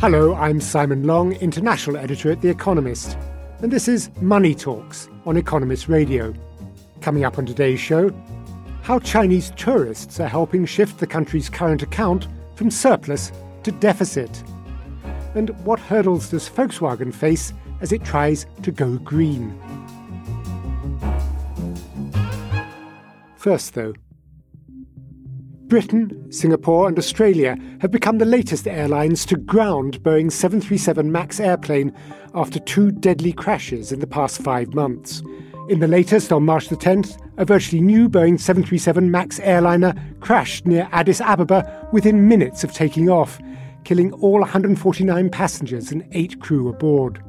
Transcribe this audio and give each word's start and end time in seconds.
Hello, 0.00 0.34
I'm 0.34 0.62
Simon 0.62 1.06
Long, 1.06 1.34
international 1.34 1.98
editor 1.98 2.32
at 2.32 2.40
The 2.40 2.48
Economist, 2.48 3.18
and 3.60 3.70
this 3.70 3.86
is 3.86 4.08
Money 4.22 4.54
Talks 4.54 5.10
on 5.26 5.36
Economist 5.36 5.90
Radio. 5.90 6.32
Coming 7.02 7.26
up 7.26 7.36
on 7.36 7.44
today's 7.44 7.80
show, 7.80 8.10
how 8.80 8.98
Chinese 9.00 9.52
tourists 9.56 10.18
are 10.18 10.26
helping 10.26 10.64
shift 10.64 11.00
the 11.00 11.06
country's 11.06 11.50
current 11.50 11.82
account 11.82 12.28
from 12.54 12.70
surplus 12.70 13.30
to 13.62 13.72
deficit. 13.72 14.42
And 15.34 15.50
what 15.66 15.78
hurdles 15.78 16.30
does 16.30 16.48
Volkswagen 16.48 17.12
face 17.12 17.52
as 17.82 17.92
it 17.92 18.02
tries 18.02 18.46
to 18.62 18.72
go 18.72 18.96
green? 18.96 19.54
First, 23.36 23.74
though, 23.74 23.92
Britain, 25.70 26.30
Singapore, 26.32 26.88
and 26.88 26.98
Australia 26.98 27.56
have 27.80 27.92
become 27.92 28.18
the 28.18 28.24
latest 28.24 28.66
airlines 28.66 29.24
to 29.24 29.36
ground 29.36 30.02
Boeing 30.02 30.30
737 30.30 31.12
MAX 31.12 31.38
airplane 31.38 31.94
after 32.34 32.58
two 32.58 32.90
deadly 32.90 33.32
crashes 33.32 33.92
in 33.92 34.00
the 34.00 34.06
past 34.06 34.42
five 34.42 34.74
months. 34.74 35.22
In 35.68 35.78
the 35.78 35.86
latest, 35.86 36.32
on 36.32 36.44
March 36.44 36.70
the 36.70 36.76
10th, 36.76 37.16
a 37.36 37.44
virtually 37.44 37.80
new 37.80 38.08
Boeing 38.08 38.38
737 38.38 39.12
MAX 39.12 39.38
airliner 39.38 39.94
crashed 40.18 40.66
near 40.66 40.88
Addis 40.90 41.20
Ababa 41.20 41.88
within 41.92 42.26
minutes 42.26 42.64
of 42.64 42.72
taking 42.72 43.08
off, 43.08 43.38
killing 43.84 44.12
all 44.14 44.40
149 44.40 45.30
passengers 45.30 45.92
and 45.92 46.04
eight 46.10 46.40
crew 46.40 46.68
aboard. 46.68 47.22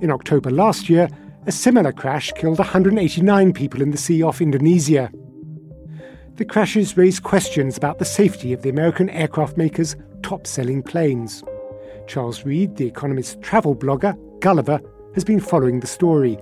In 0.00 0.10
October 0.10 0.50
last 0.50 0.88
year, 0.88 1.08
a 1.46 1.52
similar 1.52 1.92
crash 1.92 2.32
killed 2.32 2.58
189 2.58 3.52
people 3.52 3.82
in 3.82 3.92
the 3.92 3.96
sea 3.96 4.20
off 4.20 4.40
Indonesia. 4.40 5.12
The 6.40 6.46
crashes 6.46 6.96
raise 6.96 7.20
questions 7.20 7.76
about 7.76 7.98
the 7.98 8.06
safety 8.06 8.54
of 8.54 8.62
the 8.62 8.70
American 8.70 9.10
aircraft 9.10 9.58
maker's 9.58 9.94
top 10.22 10.46
selling 10.46 10.82
planes. 10.82 11.44
Charles 12.06 12.46
Reed, 12.46 12.76
the 12.76 12.86
Economist 12.86 13.42
travel 13.42 13.76
blogger, 13.76 14.16
Gulliver, 14.40 14.80
has 15.14 15.22
been 15.22 15.38
following 15.38 15.80
the 15.80 15.86
story. 15.86 16.38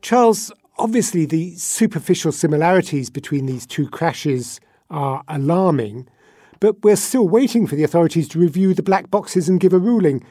Charles, 0.00 0.50
obviously, 0.78 1.26
the 1.26 1.54
superficial 1.56 2.32
similarities 2.32 3.10
between 3.10 3.44
these 3.44 3.66
two 3.66 3.86
crashes 3.86 4.58
are 4.88 5.22
alarming, 5.28 6.08
but 6.58 6.82
we're 6.84 6.96
still 6.96 7.28
waiting 7.28 7.66
for 7.66 7.76
the 7.76 7.84
authorities 7.84 8.28
to 8.28 8.38
review 8.38 8.72
the 8.72 8.82
black 8.82 9.10
boxes 9.10 9.46
and 9.46 9.60
give 9.60 9.74
a 9.74 9.78
ruling. 9.78 10.24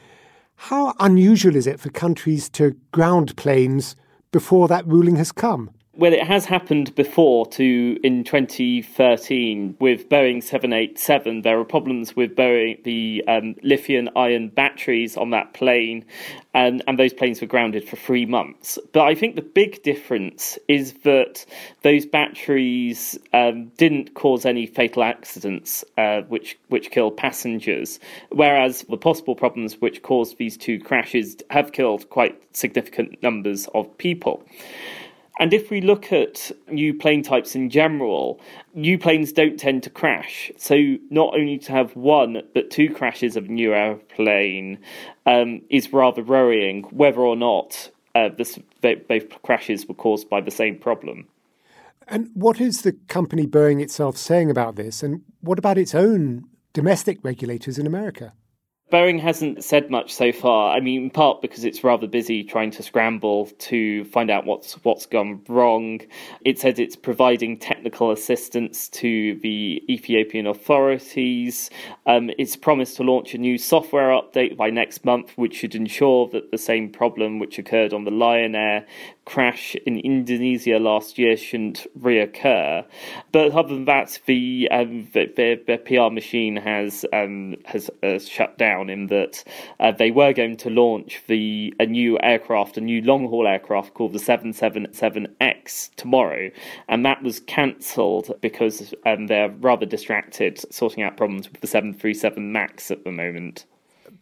How 0.56 0.92
unusual 0.98 1.54
is 1.54 1.68
it 1.68 1.78
for 1.78 1.90
countries 1.90 2.48
to 2.48 2.74
ground 2.90 3.36
planes 3.36 3.94
before 4.32 4.66
that 4.66 4.84
ruling 4.88 5.14
has 5.14 5.30
come? 5.30 5.70
Well, 5.96 6.12
it 6.12 6.26
has 6.26 6.44
happened 6.44 6.92
before 6.96 7.46
to 7.50 8.00
in 8.02 8.24
2013 8.24 9.76
with 9.78 10.08
Boeing 10.08 10.42
787. 10.42 11.42
There 11.42 11.56
were 11.56 11.64
problems 11.64 12.16
with 12.16 12.34
Boeing, 12.34 12.82
the 12.82 13.22
um, 13.28 13.54
lithium 13.62 14.08
ion 14.16 14.48
batteries 14.48 15.16
on 15.16 15.30
that 15.30 15.54
plane, 15.54 16.04
and, 16.52 16.82
and 16.88 16.98
those 16.98 17.12
planes 17.12 17.40
were 17.40 17.46
grounded 17.46 17.88
for 17.88 17.94
three 17.94 18.26
months. 18.26 18.76
But 18.92 19.02
I 19.02 19.14
think 19.14 19.36
the 19.36 19.42
big 19.42 19.84
difference 19.84 20.58
is 20.66 20.94
that 21.04 21.46
those 21.82 22.06
batteries 22.06 23.16
um, 23.32 23.66
didn't 23.76 24.14
cause 24.14 24.44
any 24.44 24.66
fatal 24.66 25.04
accidents, 25.04 25.84
uh, 25.96 26.22
which 26.22 26.58
which 26.70 26.90
killed 26.90 27.16
passengers, 27.16 28.00
whereas 28.30 28.84
the 28.88 28.96
possible 28.96 29.36
problems 29.36 29.80
which 29.80 30.02
caused 30.02 30.38
these 30.38 30.56
two 30.56 30.80
crashes 30.80 31.36
have 31.50 31.70
killed 31.70 32.10
quite 32.10 32.36
significant 32.56 33.22
numbers 33.22 33.68
of 33.74 33.96
people. 33.96 34.44
And 35.40 35.52
if 35.52 35.68
we 35.68 35.80
look 35.80 36.12
at 36.12 36.52
new 36.68 36.94
plane 36.94 37.22
types 37.22 37.56
in 37.56 37.68
general, 37.68 38.40
new 38.72 38.98
planes 38.98 39.32
don't 39.32 39.58
tend 39.58 39.82
to 39.82 39.90
crash. 39.90 40.52
So 40.56 40.96
not 41.10 41.34
only 41.34 41.58
to 41.58 41.72
have 41.72 41.96
one 41.96 42.42
but 42.54 42.70
two 42.70 42.88
crashes 42.88 43.36
of 43.36 43.46
a 43.46 43.48
new 43.48 43.74
airplane 43.74 44.78
um, 45.26 45.62
is 45.70 45.92
rather 45.92 46.22
worrying, 46.22 46.84
whether 46.84 47.20
or 47.20 47.36
not 47.36 47.90
uh, 48.14 48.28
this, 48.36 48.58
both 48.80 49.42
crashes 49.42 49.88
were 49.88 49.94
caused 49.94 50.28
by 50.30 50.40
the 50.40 50.52
same 50.52 50.78
problem. 50.78 51.26
And 52.06 52.30
what 52.34 52.60
is 52.60 52.82
the 52.82 52.92
company 53.08 53.46
Boeing 53.46 53.82
itself 53.82 54.16
saying 54.16 54.50
about 54.50 54.76
this? 54.76 55.02
And 55.02 55.22
what 55.40 55.58
about 55.58 55.78
its 55.78 55.94
own 55.94 56.44
domestic 56.72 57.18
regulators 57.22 57.78
in 57.78 57.86
America? 57.86 58.34
Boeing 58.92 59.18
hasn't 59.18 59.64
said 59.64 59.90
much 59.90 60.12
so 60.12 60.30
far. 60.30 60.76
I 60.76 60.80
mean, 60.80 61.04
in 61.04 61.10
part 61.10 61.40
because 61.40 61.64
it's 61.64 61.82
rather 61.82 62.06
busy 62.06 62.44
trying 62.44 62.70
to 62.72 62.82
scramble 62.82 63.46
to 63.46 64.04
find 64.04 64.30
out 64.30 64.44
what's 64.44 64.74
what's 64.84 65.06
gone 65.06 65.42
wrong. 65.48 66.00
It 66.44 66.58
said 66.58 66.78
it's 66.78 66.94
providing 66.94 67.58
technical 67.58 68.10
assistance 68.10 68.88
to 68.90 69.36
the 69.42 69.82
Ethiopian 69.88 70.46
authorities. 70.46 71.70
Um, 72.06 72.30
it's 72.38 72.56
promised 72.56 72.96
to 72.98 73.02
launch 73.02 73.34
a 73.34 73.38
new 73.38 73.56
software 73.56 74.10
update 74.10 74.56
by 74.56 74.70
next 74.70 75.04
month, 75.04 75.32
which 75.36 75.56
should 75.56 75.74
ensure 75.74 76.28
that 76.28 76.50
the 76.50 76.58
same 76.58 76.90
problem 76.90 77.38
which 77.38 77.58
occurred 77.58 77.94
on 77.94 78.04
the 78.04 78.10
Lion 78.10 78.54
Air 78.54 78.86
crash 79.24 79.74
in 79.86 79.98
Indonesia 79.98 80.78
last 80.78 81.18
year 81.18 81.36
shouldn't 81.36 81.86
reoccur. 81.98 82.84
But 83.32 83.52
other 83.52 83.74
than 83.74 83.84
that, 83.86 84.20
the 84.26 84.68
um, 84.70 85.08
the, 85.12 85.60
the, 85.66 85.78
PR 85.78 86.12
machine 86.12 86.56
has 86.56 87.04
um, 87.12 87.56
has 87.64 87.90
shut 88.28 88.58
down. 88.58 88.90
In 88.90 89.06
that 89.08 89.44
uh, 89.80 89.92
they 89.92 90.10
were 90.10 90.32
going 90.32 90.56
to 90.58 90.70
launch 90.70 91.22
the 91.26 91.74
a 91.80 91.86
new 91.86 92.18
aircraft, 92.20 92.76
a 92.76 92.80
new 92.80 93.02
long 93.02 93.28
haul 93.28 93.46
aircraft 93.46 93.94
called 93.94 94.12
the 94.12 94.18
seven 94.18 94.52
seven 94.52 94.86
seven 94.92 95.34
X 95.40 95.90
tomorrow, 95.96 96.50
and 96.88 97.04
that 97.04 97.22
was 97.22 97.40
cancelled 97.40 98.32
because 98.40 98.94
um, 99.06 99.26
they're 99.26 99.50
rather 99.50 99.86
distracted 99.86 100.60
sorting 100.72 101.02
out 101.02 101.16
problems 101.16 101.50
with 101.50 101.60
the 101.60 101.66
seven 101.66 101.94
three 101.94 102.14
seven 102.14 102.52
Max 102.52 102.90
at 102.90 103.04
the 103.04 103.12
moment. 103.12 103.64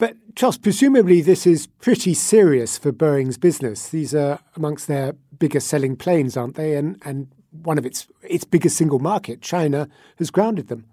But 0.03 0.17
Charles, 0.35 0.59
presumably 0.59 1.21
this 1.21 1.47
is 1.47 1.69
pretty 1.69 2.13
serious 2.13 2.77
for 2.77 2.91
Boeing's 2.91 3.39
business. 3.39 3.89
These 3.89 4.17
are 4.17 4.41
amongst 4.57 4.89
their 4.89 5.13
biggest 5.39 5.69
selling 5.69 5.95
planes, 5.95 6.37
aren't 6.37 6.57
they? 6.57 6.75
And 6.75 7.01
and 7.05 7.29
one 7.53 7.79
of 7.79 7.87
its 7.87 8.09
its 8.25 8.43
biggest 8.43 8.77
single 8.77 8.99
market, 8.99 9.43
China, 9.43 9.89
has 10.17 10.33
grounded 10.33 10.67
them. 10.67 10.87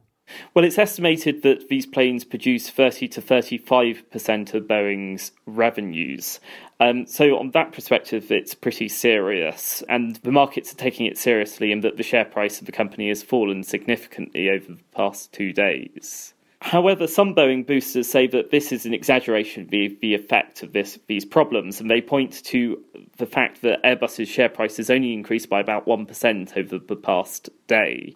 Well, 0.54 0.64
it's 0.64 0.78
estimated 0.78 1.42
that 1.42 1.70
these 1.70 1.88
planes 1.88 2.24
produce 2.24 2.70
30 2.70 3.08
to 3.08 3.20
35% 3.20 4.54
of 4.54 4.68
Boeing's 4.68 5.32
revenues. 5.48 6.40
Um, 6.80 7.08
so, 7.08 7.36
on 7.40 7.50
that 7.50 7.72
perspective, 7.72 8.32
it's 8.32 8.54
pretty 8.54 8.90
serious. 8.90 9.82
And 9.90 10.18
the 10.18 10.32
markets 10.32 10.72
are 10.72 10.78
taking 10.78 11.08
it 11.08 11.18
seriously 11.18 11.72
in 11.72 11.82
that 11.82 11.98
the 11.98 12.04
share 12.04 12.26
price 12.26 12.60
of 12.60 12.68
the 12.68 12.72
company 12.72 13.10
has 13.10 13.24
fallen 13.24 13.64
significantly 13.64 14.52
over 14.52 14.74
the 14.74 14.84
past 14.92 15.34
two 15.34 15.52
days. 15.52 16.36
However, 16.62 17.08
some 17.08 17.34
Boeing 17.34 17.66
boosters 17.66 18.10
say 18.10 18.28
that 18.28 18.52
this 18.52 18.72
is 18.72 18.86
an 18.86 18.94
exaggeration 18.94 19.64
of 19.64 19.70
the, 19.70 19.98
the 20.02 20.14
effect 20.14 20.62
of 20.62 20.74
this, 20.74 21.00
these 21.08 21.24
problems, 21.24 21.80
and 21.80 21.90
they 21.90 22.02
point 22.02 22.44
to 22.46 22.84
the 23.18 23.26
fact 23.26 23.62
that 23.62 23.82
Airbus's 23.84 24.28
share 24.28 24.50
price 24.50 24.78
has 24.78 24.90
only 24.90 25.14
increased 25.14 25.50
by 25.50 25.62
about 25.62 25.86
1% 25.86 26.58
over 26.58 26.80
the 26.80 26.96
past 26.98 27.50
day. 27.68 28.14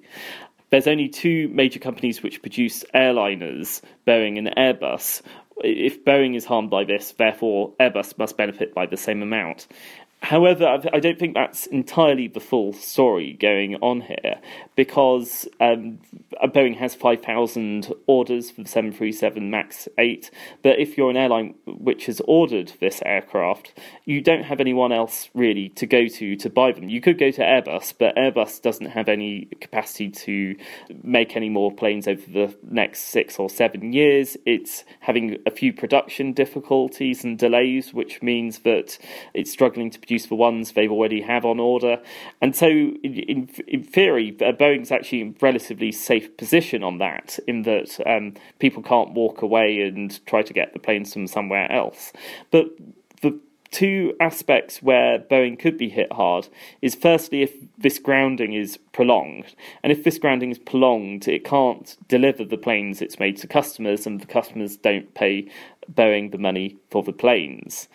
There's 0.71 0.87
only 0.87 1.07
two 1.07 1.47
major 1.49 1.79
companies 1.79 2.21
which 2.21 2.41
produce 2.41 2.83
airliners, 2.93 3.81
Boeing 4.05 4.37
and 4.37 4.47
Airbus. 4.57 5.21
If 5.57 6.03
Boeing 6.03 6.35
is 6.35 6.45
harmed 6.45 6.69
by 6.69 6.83
this, 6.83 7.11
therefore 7.13 7.73
Airbus 7.79 8.17
must 8.17 8.35
benefit 8.35 8.73
by 8.73 8.87
the 8.87 8.97
same 8.97 9.21
amount. 9.21 9.67
However, 10.23 10.79
I 10.93 10.99
don't 11.01 11.19
think 11.19 11.33
that's 11.33 11.65
entirely 11.65 12.29
the 12.29 12.39
full 12.39 12.71
story 12.71 13.33
going 13.33 13.75
on 13.75 13.99
here 13.99 14.39
because 14.77 15.45
um, 15.59 15.99
Boeing 16.41 16.77
has 16.77 16.95
5,000 16.95 17.93
orders 18.07 18.49
for 18.49 18.63
the 18.63 18.69
737 18.69 19.49
MAX 19.49 19.89
8. 19.97 20.31
But 20.61 20.79
if 20.79 20.97
you're 20.97 21.09
an 21.09 21.17
airline 21.17 21.55
which 21.65 22.05
has 22.05 22.21
ordered 22.21 22.71
this 22.79 23.01
aircraft, 23.05 23.77
you 24.05 24.21
don't 24.21 24.43
have 24.43 24.61
anyone 24.61 24.93
else 24.93 25.29
really 25.33 25.67
to 25.69 25.85
go 25.85 26.07
to 26.07 26.37
to 26.37 26.49
buy 26.49 26.71
them. 26.71 26.87
You 26.87 27.01
could 27.01 27.17
go 27.19 27.29
to 27.29 27.41
Airbus, 27.41 27.93
but 27.99 28.15
Airbus 28.15 28.61
doesn't 28.61 28.91
have 28.91 29.09
any 29.09 29.49
capacity 29.59 30.09
to 30.09 30.55
make 31.03 31.35
any 31.35 31.49
more 31.49 31.69
planes 31.69 32.07
over 32.07 32.21
the 32.31 32.55
next 32.63 33.09
six 33.09 33.37
or 33.39 33.49
seven 33.49 33.91
years. 33.91 34.37
It's 34.45 34.85
having 35.01 35.37
a 35.45 35.51
few 35.51 35.73
production 35.73 36.31
difficulties 36.31 37.25
and 37.25 37.37
delays, 37.37 37.93
which 37.93 38.21
means 38.21 38.59
that 38.59 38.97
it's 39.33 39.51
struggling 39.51 39.89
to 39.89 39.99
produce 39.99 40.12
produce 40.13 40.27
the 40.27 40.35
ones 40.35 40.73
they've 40.73 40.91
already 40.91 41.21
have 41.21 41.45
on 41.45 41.59
order. 41.59 41.99
And 42.41 42.55
so, 42.55 42.67
in, 42.67 43.49
in 43.67 43.83
theory, 43.83 44.35
uh, 44.41 44.51
Boeing's 44.51 44.91
actually 44.91 45.21
in 45.21 45.29
a 45.29 45.35
relatively 45.41 45.91
safe 45.91 46.37
position 46.37 46.83
on 46.83 46.99
that, 46.99 47.39
in 47.47 47.63
that 47.63 47.99
um, 48.05 48.35
people 48.59 48.83
can't 48.83 49.13
walk 49.13 49.41
away 49.41 49.81
and 49.81 50.23
try 50.25 50.43
to 50.43 50.53
get 50.53 50.73
the 50.73 50.79
planes 50.79 51.13
from 51.13 51.27
somewhere 51.27 51.71
else. 51.71 52.13
But 52.51 52.65
the 53.21 53.39
two 53.71 54.13
aspects 54.19 54.83
where 54.83 55.17
Boeing 55.17 55.57
could 55.57 55.77
be 55.77 55.89
hit 55.89 56.11
hard 56.13 56.47
is 56.81 56.93
firstly 56.93 57.41
if 57.41 57.53
this 57.77 57.97
grounding 57.97 58.53
is 58.53 58.77
prolonged. 58.91 59.55
And 59.81 59.91
if 59.91 60.03
this 60.03 60.19
grounding 60.19 60.51
is 60.51 60.59
prolonged, 60.59 61.27
it 61.27 61.43
can't 61.43 61.97
deliver 62.07 62.45
the 62.45 62.57
planes 62.57 63.01
it's 63.01 63.19
made 63.19 63.37
to 63.37 63.47
customers, 63.47 64.05
and 64.05 64.21
the 64.21 64.27
customers 64.27 64.77
don't 64.77 65.13
pay 65.15 65.49
Boeing 65.91 66.31
the 66.31 66.37
money 66.37 66.77
for 66.91 67.03
the 67.03 67.11
planes. 67.11 67.89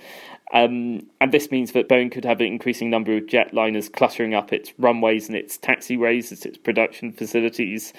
Um, 0.53 1.07
and 1.21 1.33
this 1.33 1.51
means 1.51 1.73
that 1.73 1.89
Boeing 1.89 2.11
could 2.11 2.25
have 2.25 2.41
an 2.41 2.47
increasing 2.47 2.91
number 2.91 3.17
of 3.17 3.25
jetliners 3.25 3.93
cluttering 3.93 4.35
up 4.35 4.53
its 4.53 4.73
runways 4.79 5.29
and 5.29 5.37
its 5.37 5.59
taxiways, 5.59 6.45
its 6.45 6.57
production 6.59 7.13
facilities. 7.13 7.93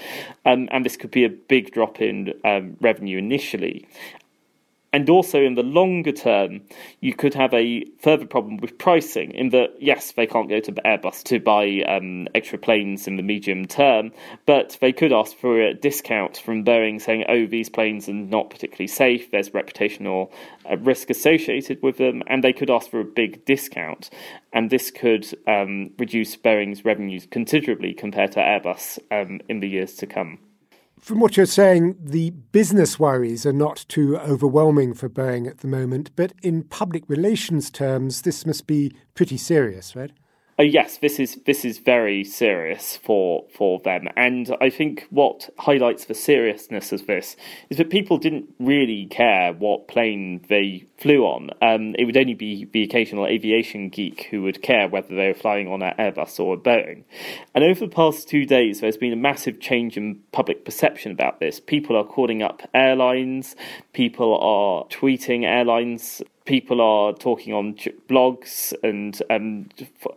Um, 0.45 0.67
and 0.71 0.85
this 0.85 0.97
could 0.97 1.11
be 1.11 1.25
a 1.25 1.29
big 1.29 1.71
drop 1.71 2.01
in 2.01 2.33
um, 2.43 2.77
revenue 2.81 3.17
initially. 3.17 3.87
And 4.91 5.07
also 5.07 5.39
in 5.39 5.53
the 5.53 5.63
longer 5.63 6.11
term, 6.11 6.61
you 6.99 7.13
could 7.13 7.35
have 7.35 7.53
a 7.53 7.85
further 7.99 8.25
problem 8.25 8.57
with 8.57 8.77
pricing 8.79 9.31
in 9.31 9.49
that, 9.49 9.75
yes, 9.79 10.13
they 10.13 10.25
can't 10.25 10.49
go 10.49 10.59
to 10.59 10.71
Airbus 10.71 11.21
to 11.25 11.39
buy 11.39 11.83
um, 11.87 12.27
extra 12.33 12.57
planes 12.57 13.07
in 13.07 13.15
the 13.15 13.23
medium 13.23 13.65
term, 13.65 14.11
but 14.47 14.77
they 14.81 14.91
could 14.91 15.13
ask 15.13 15.37
for 15.37 15.61
a 15.61 15.75
discount 15.75 16.37
from 16.37 16.65
Boeing 16.65 16.99
saying, 16.99 17.25
oh, 17.29 17.45
these 17.45 17.69
planes 17.69 18.09
are 18.09 18.13
not 18.13 18.49
particularly 18.49 18.87
safe, 18.87 19.29
there's 19.29 19.51
reputational 19.51 20.31
uh, 20.69 20.77
risk 20.77 21.11
associated 21.11 21.83
with 21.83 21.97
them, 21.97 22.23
and 22.25 22.43
they 22.43 22.53
could 22.53 22.71
ask 22.71 22.89
for 22.89 22.99
a 22.99 23.05
big 23.05 23.45
discount. 23.45 24.09
And 24.51 24.71
this 24.71 24.89
could 24.89 25.27
um, 25.47 25.91
reduce 25.99 26.35
Boeing's 26.35 26.83
revenues 26.83 27.27
considerably 27.29 27.93
compared 27.93 28.31
to 28.31 28.39
Airbus 28.39 28.97
um, 29.11 29.39
in 29.47 29.59
the 29.59 29.69
years 29.69 29.93
to 29.97 30.07
come. 30.07 30.39
From 30.99 31.21
what 31.21 31.37
you're 31.37 31.45
saying, 31.45 31.95
the 31.99 32.29
business 32.29 32.99
worries 32.99 33.45
are 33.45 33.53
not 33.53 33.85
too 33.87 34.17
overwhelming 34.17 34.93
for 34.93 35.09
Boeing 35.09 35.47
at 35.47 35.59
the 35.59 35.67
moment, 35.67 36.11
but 36.15 36.33
in 36.43 36.63
public 36.63 37.03
relations 37.07 37.71
terms, 37.71 38.23
this 38.23 38.45
must 38.45 38.67
be 38.67 38.93
pretty 39.15 39.37
serious, 39.37 39.95
right? 39.95 40.11
Uh, 40.59 40.63
yes, 40.63 40.97
this 40.97 41.21
is 41.21 41.39
this 41.45 41.63
is 41.63 41.77
very 41.77 42.21
serious 42.21 42.97
for 42.97 43.45
for 43.49 43.79
them, 43.79 44.09
and 44.17 44.53
I 44.59 44.69
think 44.69 45.07
what 45.09 45.49
highlights 45.57 46.03
the 46.03 46.13
seriousness 46.13 46.91
of 46.91 47.07
this 47.07 47.37
is 47.69 47.77
that 47.77 47.89
people 47.89 48.17
didn't 48.17 48.53
really 48.59 49.05
care 49.05 49.53
what 49.53 49.87
plane 49.87 50.43
they 50.49 50.83
flew 50.97 51.23
on. 51.23 51.51
Um, 51.61 51.95
it 51.97 52.03
would 52.03 52.17
only 52.17 52.33
be 52.33 52.65
the 52.65 52.83
occasional 52.83 53.25
aviation 53.25 53.87
geek 53.87 54.27
who 54.31 54.41
would 54.41 54.61
care 54.61 54.89
whether 54.89 55.15
they 55.15 55.29
were 55.29 55.33
flying 55.33 55.69
on 55.69 55.81
an 55.81 55.93
Airbus 55.97 56.41
or 56.41 56.55
a 56.55 56.57
Boeing. 56.57 57.03
And 57.55 57.63
over 57.63 57.79
the 57.79 57.95
past 57.95 58.27
two 58.27 58.45
days, 58.45 58.81
there's 58.81 58.97
been 58.97 59.13
a 59.13 59.15
massive 59.15 59.61
change 59.61 59.95
in 59.95 60.19
public 60.33 60.65
perception 60.65 61.13
about 61.13 61.39
this. 61.39 61.61
People 61.61 61.95
are 61.95 62.03
calling 62.03 62.43
up 62.43 62.63
airlines. 62.73 63.55
People 63.93 64.37
are 64.41 64.83
tweeting 64.87 65.45
airlines 65.45 66.21
people 66.49 66.81
are 66.81 67.13
talking 67.13 67.53
on 67.53 67.75
blogs 68.09 68.73
and 68.81 69.21
um, 69.29 69.69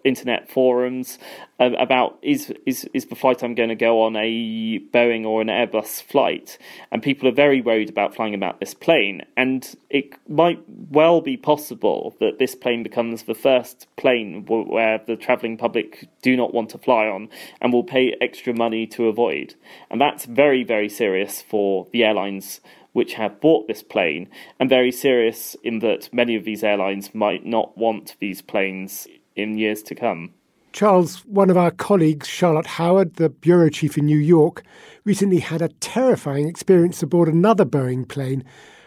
internet 0.03 0.51
forums 0.51 1.19
uh, 1.61 1.73
about 1.79 2.19
is 2.23 2.51
is 2.65 2.89
is 2.95 3.05
the 3.07 3.15
flight 3.15 3.45
I'm 3.45 3.55
going 3.55 3.69
to 3.69 3.75
go 3.75 4.01
on 4.01 4.17
a 4.17 4.79
Boeing 4.95 5.27
or 5.27 5.43
an 5.43 5.49
Airbus 5.49 6.03
flight, 6.03 6.57
and 6.91 7.03
people 7.03 7.29
are 7.29 7.33
very 7.33 7.61
worried 7.61 7.91
about 7.91 8.15
flying 8.15 8.35
about 8.35 8.61
this 8.61 8.73
plane, 8.73 9.21
and 9.37 9.77
it 9.91 10.15
might 10.27 10.63
well 10.91 11.21
be 11.21 11.37
possible 11.37 12.17
that 12.19 12.39
this 12.39 12.55
plane 12.55 12.83
becomes 12.83 13.25
the 13.25 13.35
first 13.35 13.87
plane 13.97 14.47
where 14.47 15.03
the 15.07 15.17
travelling 15.17 15.59
public 15.59 16.09
do 16.23 16.35
not 16.35 16.55
want 16.55 16.71
to 16.71 16.79
fly 16.79 17.09
on 17.09 17.29
and 17.61 17.75
will 17.75 17.85
pay 17.85 18.17
extra 18.23 18.55
money 18.55 18.87
to 18.87 19.09
avoid, 19.09 19.55
and 19.91 20.01
that's 20.01 20.25
very 20.25 20.65
very 20.65 20.89
serious 20.89 21.43
for 21.43 21.87
the 21.93 22.03
airlines 22.03 22.63
which 22.93 23.15
have 23.15 23.41
bought 23.41 23.69
this 23.69 23.83
plane, 23.83 24.29
and 24.61 24.69
very 24.69 24.93
serious 24.93 25.57
in 25.63 25.79
that 25.81 26.13
many 26.13 26.37
of 26.37 26.45
these 26.45 26.63
airlines 26.63 27.15
might 27.15 27.45
not 27.45 27.77
want 27.77 28.17
these 28.21 28.43
planes 28.43 29.07
in 29.35 29.59
years 29.59 29.83
to 29.83 29.95
come. 29.95 30.35
Charles, 30.73 31.25
one 31.27 31.51
of 31.51 31.57
our 31.57 31.71
colleagues, 31.71 32.27
Charlotte 32.27 32.67
Howard, 32.67 33.15
the 33.17 33.29
bureau 33.29 33.69
chief 33.69 33.99
in 33.99 34.07
New 34.07 34.19
York, 34.19 34.63
recently 35.05 35.41
had 35.41 35.61
a 35.61 35.69
terrifying 35.69 36.49
experience 36.49 37.03
aboard 37.03 37.29
another 37.29 37.67
Boeing 37.67 38.09
plane. 38.09 38.43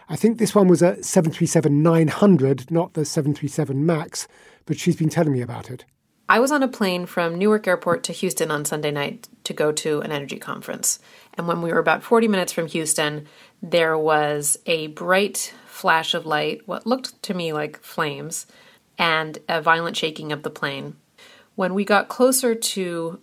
I 0.08 0.16
think 0.16 0.38
this 0.38 0.54
one 0.54 0.68
was 0.68 0.82
a 0.82 1.02
737 1.02 1.82
900, 1.82 2.70
not 2.70 2.94
the 2.94 3.04
737 3.04 3.86
MAX, 3.86 4.26
but 4.64 4.78
she's 4.78 4.96
been 4.96 5.08
telling 5.08 5.32
me 5.32 5.40
about 5.40 5.70
it. 5.70 5.84
I 6.28 6.40
was 6.40 6.50
on 6.50 6.64
a 6.64 6.68
plane 6.68 7.06
from 7.06 7.38
Newark 7.38 7.68
Airport 7.68 8.02
to 8.04 8.12
Houston 8.12 8.50
on 8.50 8.64
Sunday 8.64 8.90
night 8.90 9.28
to 9.44 9.52
go 9.52 9.70
to 9.70 10.00
an 10.00 10.10
energy 10.10 10.38
conference. 10.38 10.98
And 11.34 11.46
when 11.46 11.62
we 11.62 11.72
were 11.72 11.78
about 11.78 12.02
40 12.02 12.26
minutes 12.26 12.52
from 12.52 12.66
Houston, 12.66 13.28
there 13.62 13.98
was 13.98 14.58
a 14.66 14.88
bright 14.88 15.52
flash 15.66 16.14
of 16.14 16.26
light, 16.26 16.66
what 16.66 16.86
looked 16.86 17.22
to 17.22 17.34
me 17.34 17.52
like 17.52 17.82
flames, 17.82 18.46
and 18.98 19.38
a 19.48 19.60
violent 19.60 19.96
shaking 19.96 20.32
of 20.32 20.42
the 20.42 20.50
plane. 20.50 20.96
When 21.54 21.74
we 21.74 21.84
got 21.84 22.08
closer 22.08 22.54
to 22.54 23.20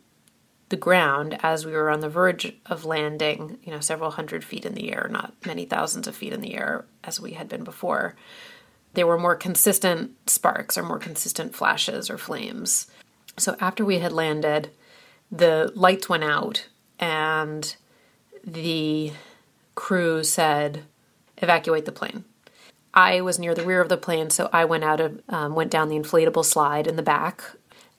the 0.69 0.77
ground, 0.77 1.37
as 1.43 1.65
we 1.65 1.71
were 1.71 1.89
on 1.89 1.99
the 1.99 2.09
verge 2.09 2.53
of 2.65 2.85
landing, 2.85 3.59
you 3.63 3.71
know, 3.71 3.79
several 3.79 4.11
hundred 4.11 4.43
feet 4.43 4.65
in 4.65 4.73
the 4.73 4.91
air, 4.91 5.07
not 5.11 5.33
many 5.45 5.65
thousands 5.65 6.07
of 6.07 6.15
feet 6.15 6.33
in 6.33 6.41
the 6.41 6.55
air 6.55 6.85
as 7.03 7.19
we 7.19 7.33
had 7.33 7.47
been 7.47 7.63
before, 7.63 8.15
there 8.93 9.07
were 9.07 9.19
more 9.19 9.35
consistent 9.35 10.11
sparks 10.29 10.77
or 10.77 10.83
more 10.83 10.99
consistent 10.99 11.55
flashes 11.55 12.09
or 12.09 12.17
flames. 12.17 12.87
So 13.37 13.55
after 13.59 13.83
we 13.83 13.99
had 13.99 14.11
landed, 14.11 14.71
the 15.31 15.71
lights 15.75 16.09
went 16.09 16.23
out 16.23 16.67
and 16.99 17.75
the 18.43 19.11
crew 19.75 20.23
said, 20.23 20.83
evacuate 21.37 21.85
the 21.85 21.91
plane. 21.91 22.25
I 22.93 23.21
was 23.21 23.39
near 23.39 23.55
the 23.55 23.65
rear 23.65 23.81
of 23.81 23.89
the 23.89 23.97
plane, 23.97 24.29
so 24.29 24.49
I 24.53 24.65
went 24.65 24.83
out 24.83 24.99
of, 24.99 25.21
um, 25.29 25.55
went 25.55 25.71
down 25.71 25.89
the 25.89 25.97
inflatable 25.97 26.45
slide 26.45 26.85
in 26.85 26.95
the 26.95 27.01
back, 27.01 27.43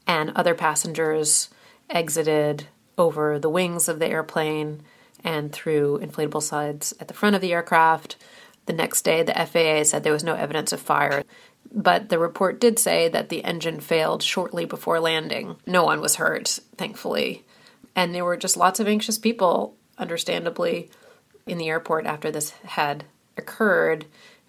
and 0.07 0.31
other 0.37 0.55
passengers 0.55 1.49
exited 1.91 2.69
over 2.97 3.39
the 3.39 3.51
wings 3.51 3.89
of 3.89 3.99
the 3.99 4.07
airplane 4.07 4.83
and 5.25 5.53
through 5.53 5.99
inflatable 6.01 6.43
slides 6.43 6.95
at 7.01 7.09
the 7.09 7.15
front 7.15 7.35
of 7.35 7.43
the 7.43 7.53
aircraft. 7.53 8.17
The 8.67 8.73
next 8.73 9.03
day, 9.03 9.23
the 9.23 9.35
FAA 9.35 9.85
said 9.85 10.05
there 10.05 10.13
was 10.13 10.25
no 10.25 10.35
evidence 10.35 10.73
of 10.73 10.81
fire, 10.81 11.25
but 11.73 12.09
the 12.09 12.19
report 12.19 12.61
did 12.61 12.79
say 12.79 13.09
that 13.09 13.31
the 13.31 13.45
engine 13.45 13.81
failed 13.81 14.23
shortly 14.23 14.65
before 14.65 15.01
landing. 15.01 15.57
No 15.67 15.85
one 15.85 16.01
was 16.01 16.17
hurt, 16.17 16.61
thankfully. 16.77 17.45
And 17.97 18.15
there 18.15 18.25
were 18.25 18.37
just 18.37 18.57
lots 18.57 18.81
of 18.81 18.87
anxious 18.87 19.19
people, 19.19 19.75
understandably, 19.99 20.91
in 21.47 21.59
the 21.59 21.69
airport 21.69 22.07
after 22.07 22.31
this 22.31 22.51
had 22.65 23.05
occurred 23.37 24.07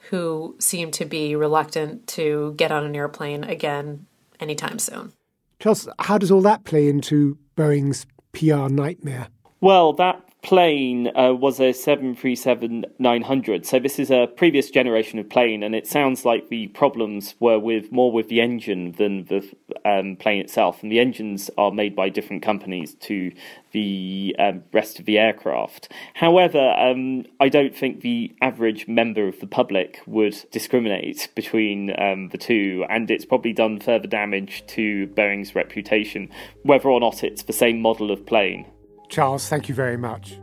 who 0.09 0.55
seemed 0.59 0.93
to 0.93 1.05
be 1.05 1.35
reluctant 1.35 2.05
to 2.07 2.53
get 2.57 2.71
on 2.71 2.83
an 2.85 2.95
airplane 2.95 3.43
again 3.43 4.05
anytime 4.39 4.77
soon. 4.79 5.11
Charles, 5.59 5.87
how 5.99 6.17
does 6.17 6.31
all 6.31 6.41
that 6.41 6.63
play 6.63 6.87
into 6.87 7.37
Boeing's 7.55 8.05
PR 8.33 8.69
nightmare? 8.69 9.29
Well, 9.65 9.93
that 9.93 10.21
plane 10.43 11.07
uh, 11.17 11.33
was 11.33 11.59
a 11.59 11.73
737 11.73 12.85
900. 12.99 13.65
So 13.65 13.79
this 13.79 13.97
is 13.97 14.11
a 14.11 14.27
previous 14.27 14.69
generation 14.69 15.17
of 15.17 15.27
plane, 15.27 15.63
and 15.63 15.73
it 15.73 15.87
sounds 15.87 16.23
like 16.23 16.49
the 16.49 16.67
problems 16.67 17.33
were 17.39 17.57
with 17.57 17.91
more 17.91 18.11
with 18.11 18.27
the 18.27 18.41
engine 18.41 18.91
than 18.91 19.25
the 19.25 19.51
um, 19.83 20.17
plane 20.17 20.39
itself. 20.39 20.83
And 20.83 20.91
the 20.91 20.99
engines 20.99 21.49
are 21.57 21.71
made 21.71 21.95
by 21.95 22.09
different 22.09 22.43
companies 22.43 22.93
to 23.09 23.31
the 23.71 24.35
um, 24.37 24.61
rest 24.71 24.99
of 24.99 25.05
the 25.05 25.17
aircraft. 25.17 25.91
However, 26.13 26.75
um, 26.77 27.25
I 27.39 27.49
don't 27.49 27.75
think 27.75 28.01
the 28.01 28.35
average 28.43 28.87
member 28.87 29.27
of 29.27 29.39
the 29.39 29.47
public 29.47 29.99
would 30.05 30.45
discriminate 30.51 31.29
between 31.33 31.99
um, 31.99 32.29
the 32.29 32.37
two, 32.37 32.85
and 32.87 33.09
it's 33.09 33.25
probably 33.25 33.51
done 33.51 33.79
further 33.79 34.07
damage 34.07 34.63
to 34.67 35.07
Boeing's 35.07 35.55
reputation, 35.55 36.29
whether 36.61 36.87
or 36.87 36.99
not 36.99 37.23
it's 37.23 37.41
the 37.41 37.51
same 37.51 37.81
model 37.81 38.11
of 38.11 38.27
plane. 38.27 38.67
Charles, 39.09 39.47
thank 39.47 39.69
you 39.69 39.75
very 39.75 39.97
much. 39.97 40.39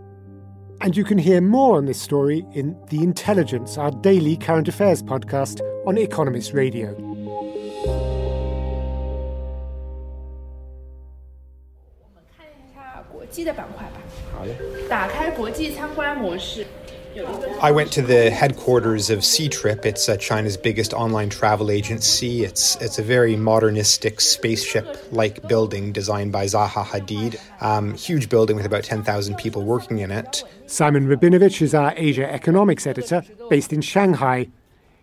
And 0.81 0.97
you 0.97 1.05
can 1.05 1.19
hear 1.19 1.41
more 1.41 1.77
on 1.77 1.87
this 1.87 2.01
story 2.01 2.45
in 2.53 2.77
The 2.89 3.03
Intelligence, 3.03 3.79
our 3.79 3.91
daily 3.91 4.37
current 4.37 4.67
affairs 4.67 5.03
podcast 5.03 5.61
on 5.87 5.97
Economist 5.97 6.53
Radio. 6.53 7.13
I 17.61 17.71
went 17.71 17.93
to 17.93 18.03
the 18.03 18.31
headquarters 18.31 19.11
of 19.11 19.21
Ctrip. 19.21 19.85
It's 19.85 20.09
uh, 20.09 20.17
China's 20.17 20.57
biggest 20.57 20.95
online 20.95 21.29
travel 21.29 21.71
agency. 21.71 22.45
It's 22.45 22.77
it's 22.77 22.99
a 22.99 23.03
very 23.03 23.37
modernistic 23.37 24.21
spaceship-like 24.21 25.47
building 25.47 25.93
designed 25.93 26.33
by 26.33 26.47
Zaha 26.47 26.85
Hadid. 26.85 27.39
Um, 27.61 27.95
huge 27.95 28.29
building 28.29 28.57
with 28.57 28.67
about 28.67 28.85
10,000 28.85 29.37
people 29.37 29.63
working 29.63 29.99
in 29.99 30.11
it. 30.11 30.43
Simon 30.67 31.07
Rabinovitch 31.07 31.61
is 31.61 31.75
our 31.75 31.93
Asia 31.97 32.31
economics 32.33 32.87
editor, 32.87 33.23
based 33.51 33.73
in 33.73 33.83
Shanghai. 33.83 34.49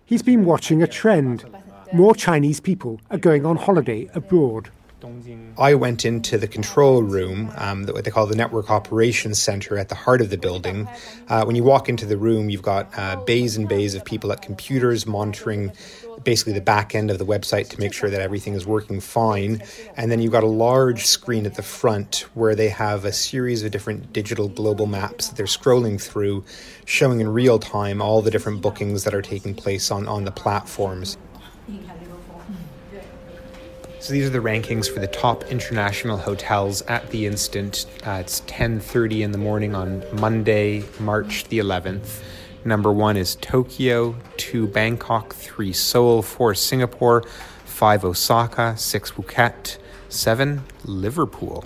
He's 0.03 0.23
been 0.23 0.45
watching 0.45 0.81
a 0.81 0.87
trend. 0.87 1.45
more 1.93 2.15
Chinese 2.15 2.59
people 2.59 2.99
are 3.11 3.17
going 3.17 3.45
on 3.45 3.57
holiday 3.57 4.09
abroad. 4.15 4.71
I 5.57 5.75
went 5.75 6.05
into 6.05 6.37
the 6.37 6.47
control 6.47 7.01
room, 7.01 7.51
um, 7.55 7.85
what 7.85 8.03
they 8.03 8.11
call 8.11 8.25
the 8.25 8.35
Network 8.35 8.69
Operations 8.69 9.41
Center 9.41 9.77
at 9.77 9.89
the 9.89 9.95
heart 9.95 10.21
of 10.21 10.29
the 10.29 10.37
building. 10.37 10.87
Uh, 11.27 11.43
when 11.45 11.55
you 11.55 11.63
walk 11.63 11.89
into 11.89 12.05
the 12.05 12.17
room, 12.17 12.49
you've 12.49 12.61
got 12.61 12.89
uh, 12.97 13.15
bays 13.17 13.55
and 13.55 13.67
bays 13.69 13.95
of 13.95 14.03
people 14.03 14.31
at 14.31 14.41
computers 14.41 15.05
monitoring 15.05 15.71
basically 16.23 16.53
the 16.53 16.61
back 16.61 16.95
end 16.95 17.09
of 17.11 17.17
the 17.17 17.25
website 17.25 17.69
to 17.69 17.79
make 17.79 17.93
sure 17.93 18.09
that 18.09 18.21
everything 18.21 18.53
is 18.53 18.65
working 18.65 18.99
fine. 18.99 19.61
And 19.95 20.11
then 20.11 20.21
you've 20.21 20.31
got 20.31 20.43
a 20.43 20.47
large 20.47 21.05
screen 21.05 21.45
at 21.45 21.55
the 21.55 21.63
front 21.63 22.25
where 22.33 22.55
they 22.55 22.69
have 22.69 23.05
a 23.05 23.11
series 23.11 23.63
of 23.63 23.71
different 23.71 24.11
digital 24.11 24.47
global 24.47 24.85
maps 24.85 25.27
that 25.27 25.37
they're 25.37 25.45
scrolling 25.45 26.01
through, 26.01 26.43
showing 26.85 27.19
in 27.19 27.29
real 27.29 27.59
time 27.59 28.01
all 28.01 28.21
the 28.21 28.31
different 28.31 28.61
bookings 28.61 29.03
that 29.05 29.13
are 29.13 29.21
taking 29.21 29.55
place 29.55 29.91
on, 29.91 30.07
on 30.07 30.25
the 30.25 30.31
platforms. 30.31 31.17
So 34.01 34.13
these 34.13 34.25
are 34.25 34.29
the 34.29 34.39
rankings 34.39 34.89
for 34.89 35.01
the 35.01 35.07
top 35.07 35.43
international 35.51 36.17
hotels 36.17 36.81
at 36.83 37.09
the 37.09 37.25
instant. 37.25 37.85
Uh, 38.05 38.21
it's 38.21 38.39
10:30 38.47 39.23
in 39.23 39.31
the 39.33 39.37
morning 39.37 39.75
on 39.75 40.03
Monday, 40.13 40.85
March 40.99 41.43
the 41.49 41.59
11th. 41.59 42.21
Number 42.63 42.93
1 42.93 43.17
is 43.17 43.35
Tokyo, 43.35 44.15
2 44.37 44.67
Bangkok, 44.67 45.35
3 45.35 45.73
Seoul, 45.73 46.21
4 46.21 46.55
Singapore, 46.55 47.23
5 47.65 48.05
Osaka, 48.05 48.75
6 48.77 49.11
Phuket, 49.11 49.77
7 50.07 50.63
Liverpool. 50.85 51.65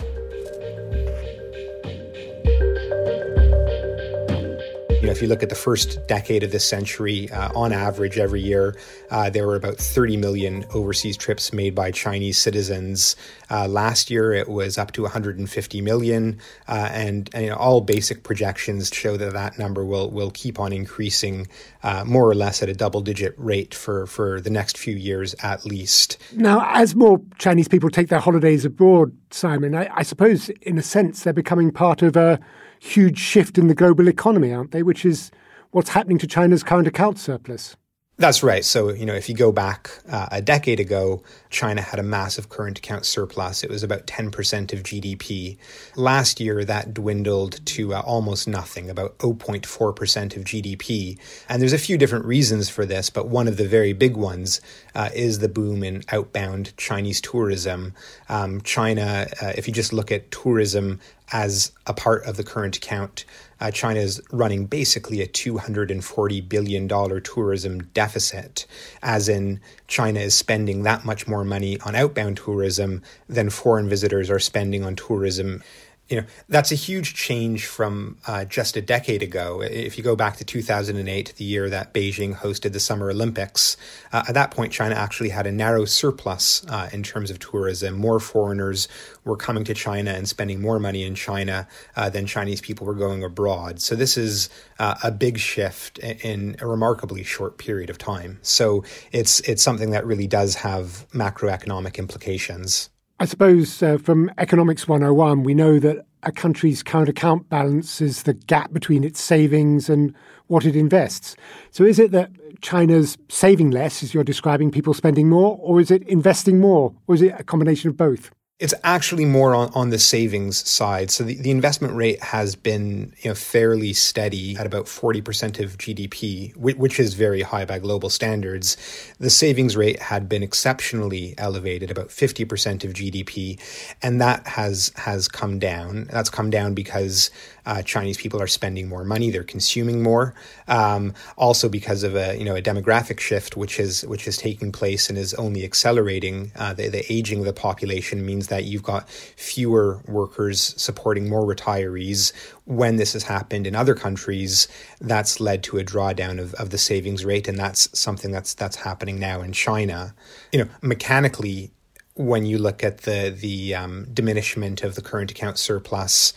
If 5.14 5.22
you 5.22 5.28
look 5.28 5.44
at 5.44 5.48
the 5.48 5.54
first 5.54 6.04
decade 6.08 6.42
of 6.42 6.50
this 6.50 6.68
century, 6.68 7.30
uh, 7.30 7.48
on 7.54 7.72
average, 7.72 8.18
every 8.18 8.40
year 8.40 8.74
uh, 9.12 9.30
there 9.30 9.46
were 9.46 9.54
about 9.54 9.76
30 9.76 10.16
million 10.16 10.64
overseas 10.74 11.16
trips 11.16 11.52
made 11.52 11.72
by 11.72 11.92
Chinese 11.92 12.36
citizens. 12.36 13.14
Uh, 13.48 13.68
last 13.68 14.10
year, 14.10 14.32
it 14.32 14.48
was 14.48 14.76
up 14.76 14.90
to 14.90 15.02
150 15.02 15.80
million, 15.82 16.40
uh, 16.66 16.88
and, 16.90 17.30
and 17.32 17.44
you 17.44 17.50
know, 17.50 17.56
all 17.56 17.80
basic 17.80 18.24
projections 18.24 18.90
show 18.92 19.16
that 19.16 19.32
that 19.32 19.56
number 19.56 19.84
will 19.84 20.10
will 20.10 20.32
keep 20.32 20.58
on 20.58 20.72
increasing, 20.72 21.46
uh, 21.84 22.02
more 22.04 22.28
or 22.28 22.34
less 22.34 22.60
at 22.60 22.68
a 22.68 22.74
double-digit 22.74 23.34
rate 23.36 23.72
for 23.72 24.06
for 24.06 24.40
the 24.40 24.50
next 24.50 24.76
few 24.76 24.96
years 24.96 25.36
at 25.44 25.64
least. 25.64 26.18
Now, 26.32 26.68
as 26.74 26.96
more 26.96 27.20
Chinese 27.38 27.68
people 27.68 27.88
take 27.88 28.08
their 28.08 28.18
holidays 28.18 28.64
abroad, 28.64 29.16
Simon, 29.30 29.76
I, 29.76 29.88
I 29.94 30.02
suppose 30.02 30.48
in 30.62 30.76
a 30.76 30.82
sense 30.82 31.22
they're 31.22 31.32
becoming 31.32 31.70
part 31.70 32.02
of 32.02 32.16
a 32.16 32.40
huge 32.84 33.18
shift 33.18 33.56
in 33.56 33.68
the 33.68 33.74
global 33.74 34.08
economy, 34.08 34.52
aren't 34.52 34.72
they? 34.72 34.82
Which 34.82 35.04
is 35.04 35.30
what's 35.70 35.90
happening 35.90 36.18
to 36.18 36.26
China's 36.26 36.62
current 36.62 36.86
account 36.86 37.18
surplus. 37.18 37.76
That's 38.16 38.44
right. 38.44 38.64
So, 38.64 38.90
you 38.90 39.06
know, 39.06 39.14
if 39.14 39.28
you 39.28 39.34
go 39.34 39.50
back 39.50 39.90
uh, 40.08 40.28
a 40.30 40.40
decade 40.40 40.78
ago, 40.78 41.24
China 41.50 41.80
had 41.80 41.98
a 41.98 42.04
massive 42.04 42.48
current 42.48 42.78
account 42.78 43.06
surplus. 43.06 43.64
It 43.64 43.70
was 43.70 43.82
about 43.82 44.06
10% 44.06 44.72
of 44.72 44.84
GDP. 44.84 45.58
Last 45.96 46.38
year, 46.38 46.64
that 46.64 46.94
dwindled 46.94 47.66
to 47.66 47.92
uh, 47.92 48.02
almost 48.02 48.46
nothing, 48.46 48.88
about 48.88 49.18
0.4% 49.18 50.36
of 50.36 50.44
GDP. 50.44 51.18
And 51.48 51.60
there's 51.60 51.72
a 51.72 51.78
few 51.78 51.98
different 51.98 52.24
reasons 52.24 52.70
for 52.70 52.86
this, 52.86 53.10
but 53.10 53.26
one 53.26 53.48
of 53.48 53.56
the 53.56 53.66
very 53.66 53.92
big 53.92 54.16
ones 54.16 54.60
uh, 54.94 55.10
is 55.12 55.40
the 55.40 55.48
boom 55.48 55.82
in 55.82 56.04
outbound 56.12 56.76
Chinese 56.76 57.20
tourism. 57.20 57.94
Um, 58.28 58.60
China, 58.60 59.26
uh, 59.42 59.54
if 59.56 59.66
you 59.66 59.74
just 59.74 59.92
look 59.92 60.12
at 60.12 60.30
tourism 60.30 61.00
as 61.32 61.72
a 61.86 61.94
part 61.94 62.24
of 62.24 62.36
the 62.36 62.44
current 62.44 62.80
count. 62.80 63.24
uh, 63.60 63.70
China 63.70 64.00
is 64.00 64.20
running 64.30 64.66
basically 64.66 65.22
a 65.22 65.26
$240 65.26 66.48
billion 66.48 66.88
tourism 67.22 67.82
deficit, 67.94 68.66
as 69.02 69.28
in 69.28 69.60
China 69.88 70.20
is 70.20 70.34
spending 70.34 70.82
that 70.82 71.04
much 71.04 71.26
more 71.26 71.44
money 71.44 71.80
on 71.80 71.94
outbound 71.94 72.36
tourism 72.36 73.02
than 73.28 73.48
foreign 73.48 73.88
visitors 73.88 74.28
are 74.28 74.38
spending 74.38 74.84
on 74.84 74.96
tourism 74.96 75.62
you 76.08 76.20
know 76.20 76.26
that's 76.48 76.70
a 76.70 76.74
huge 76.74 77.14
change 77.14 77.66
from 77.66 78.18
uh, 78.26 78.44
just 78.44 78.76
a 78.76 78.82
decade 78.82 79.22
ago. 79.22 79.62
If 79.62 79.96
you 79.96 80.04
go 80.04 80.14
back 80.14 80.36
to 80.36 80.44
2008, 80.44 81.34
the 81.36 81.44
year 81.44 81.70
that 81.70 81.94
Beijing 81.94 82.36
hosted 82.36 82.72
the 82.72 82.80
Summer 82.80 83.10
Olympics, 83.10 83.76
uh, 84.12 84.24
at 84.28 84.34
that 84.34 84.50
point 84.50 84.72
China 84.72 84.94
actually 84.94 85.30
had 85.30 85.46
a 85.46 85.52
narrow 85.52 85.86
surplus 85.86 86.64
uh, 86.68 86.90
in 86.92 87.02
terms 87.02 87.30
of 87.30 87.38
tourism. 87.38 87.96
More 87.96 88.20
foreigners 88.20 88.86
were 89.24 89.36
coming 89.36 89.64
to 89.64 89.74
China 89.74 90.10
and 90.10 90.28
spending 90.28 90.60
more 90.60 90.78
money 90.78 91.04
in 91.04 91.14
China 91.14 91.66
uh, 91.96 92.10
than 92.10 92.26
Chinese 92.26 92.60
people 92.60 92.86
were 92.86 92.94
going 92.94 93.24
abroad. 93.24 93.80
So 93.80 93.94
this 93.94 94.18
is 94.18 94.50
uh, 94.78 94.96
a 95.02 95.10
big 95.10 95.38
shift 95.38 95.98
in 95.98 96.56
a 96.60 96.66
remarkably 96.66 97.24
short 97.24 97.56
period 97.56 97.88
of 97.88 97.96
time. 97.96 98.40
So 98.42 98.84
it's 99.10 99.40
it's 99.40 99.62
something 99.62 99.90
that 99.90 100.04
really 100.04 100.26
does 100.26 100.56
have 100.56 101.06
macroeconomic 101.12 101.96
implications. 101.96 102.90
I 103.20 103.26
suppose 103.26 103.80
uh, 103.80 103.96
from 103.98 104.28
Economics 104.38 104.88
101, 104.88 105.44
we 105.44 105.54
know 105.54 105.78
that 105.78 106.04
a 106.24 106.32
country's 106.32 106.82
current 106.82 107.08
account 107.08 107.48
balance 107.48 108.00
is 108.00 108.24
the 108.24 108.34
gap 108.34 108.72
between 108.72 109.04
its 109.04 109.20
savings 109.20 109.88
and 109.88 110.12
what 110.48 110.64
it 110.64 110.74
invests. 110.74 111.36
So 111.70 111.84
is 111.84 112.00
it 112.00 112.10
that 112.10 112.30
China's 112.60 113.16
saving 113.28 113.70
less, 113.70 114.02
as 114.02 114.14
you're 114.14 114.24
describing, 114.24 114.72
people 114.72 114.94
spending 114.94 115.28
more, 115.28 115.56
or 115.62 115.80
is 115.80 115.92
it 115.92 116.02
investing 116.08 116.58
more, 116.58 116.92
or 117.06 117.14
is 117.14 117.22
it 117.22 117.34
a 117.38 117.44
combination 117.44 117.88
of 117.88 117.96
both? 117.96 118.32
It's 118.60 118.74
actually 118.84 119.24
more 119.24 119.52
on, 119.52 119.72
on 119.74 119.90
the 119.90 119.98
savings 119.98 120.66
side. 120.68 121.10
So 121.10 121.24
the, 121.24 121.34
the 121.34 121.50
investment 121.50 121.94
rate 121.94 122.22
has 122.22 122.54
been 122.54 123.12
you 123.20 123.30
know 123.30 123.34
fairly 123.34 123.92
steady 123.92 124.56
at 124.56 124.64
about 124.64 124.86
40% 124.86 125.62
of 125.62 125.76
GDP, 125.76 126.56
which, 126.56 126.76
which 126.76 127.00
is 127.00 127.14
very 127.14 127.42
high 127.42 127.64
by 127.64 127.80
global 127.80 128.10
standards. 128.10 128.76
The 129.18 129.28
savings 129.28 129.76
rate 129.76 130.00
had 130.00 130.28
been 130.28 130.44
exceptionally 130.44 131.34
elevated, 131.36 131.90
about 131.90 132.10
50% 132.10 132.84
of 132.84 132.92
GDP, 132.92 133.60
and 134.02 134.20
that 134.20 134.46
has 134.46 134.92
has 134.94 135.26
come 135.26 135.58
down. 135.58 136.04
That's 136.04 136.30
come 136.30 136.50
down 136.50 136.74
because 136.74 137.30
uh, 137.66 137.82
Chinese 137.82 138.16
people 138.16 138.40
are 138.40 138.46
spending 138.46 138.88
more 138.88 139.04
money, 139.04 139.30
they're 139.30 139.44
consuming 139.44 140.02
more. 140.02 140.34
Um, 140.68 141.14
also 141.36 141.68
because 141.68 142.02
of 142.02 142.14
a 142.14 142.36
you 142.36 142.44
know 142.44 142.56
a 142.56 142.62
demographic 142.62 143.20
shift 143.20 143.56
which 143.56 143.80
is 143.80 144.04
which 144.06 144.26
is 144.26 144.36
taking 144.36 144.72
place 144.72 145.08
and 145.08 145.18
is 145.18 145.34
only 145.34 145.64
accelerating. 145.64 146.52
Uh, 146.56 146.74
the, 146.74 146.88
the 146.88 147.12
aging 147.12 147.40
of 147.40 147.44
the 147.44 147.52
population 147.52 148.24
means 148.24 148.48
that 148.48 148.64
you've 148.64 148.82
got 148.82 149.08
fewer 149.08 150.02
workers 150.06 150.74
supporting 150.80 151.28
more 151.28 151.42
retirees. 151.42 152.32
When 152.66 152.96
this 152.96 153.12
has 153.12 153.24
happened 153.24 153.66
in 153.66 153.74
other 153.74 153.94
countries, 153.94 154.68
that's 155.00 155.40
led 155.40 155.62
to 155.64 155.78
a 155.78 155.84
drawdown 155.84 156.40
of, 156.40 156.54
of 156.54 156.70
the 156.70 156.78
savings 156.78 157.24
rate, 157.24 157.46
and 157.48 157.58
that's 157.58 157.98
something 157.98 158.30
that's 158.30 158.54
that's 158.54 158.76
happening 158.76 159.18
now 159.18 159.40
in 159.42 159.52
China. 159.52 160.14
You 160.52 160.60
know, 160.60 160.70
mechanically, 160.82 161.70
when 162.14 162.46
you 162.46 162.58
look 162.58 162.84
at 162.84 162.98
the 162.98 163.34
the 163.36 163.74
um, 163.74 164.06
diminishment 164.12 164.82
of 164.82 164.94
the 164.94 165.02
current 165.02 165.30
account 165.30 165.58
surplus 165.58 166.32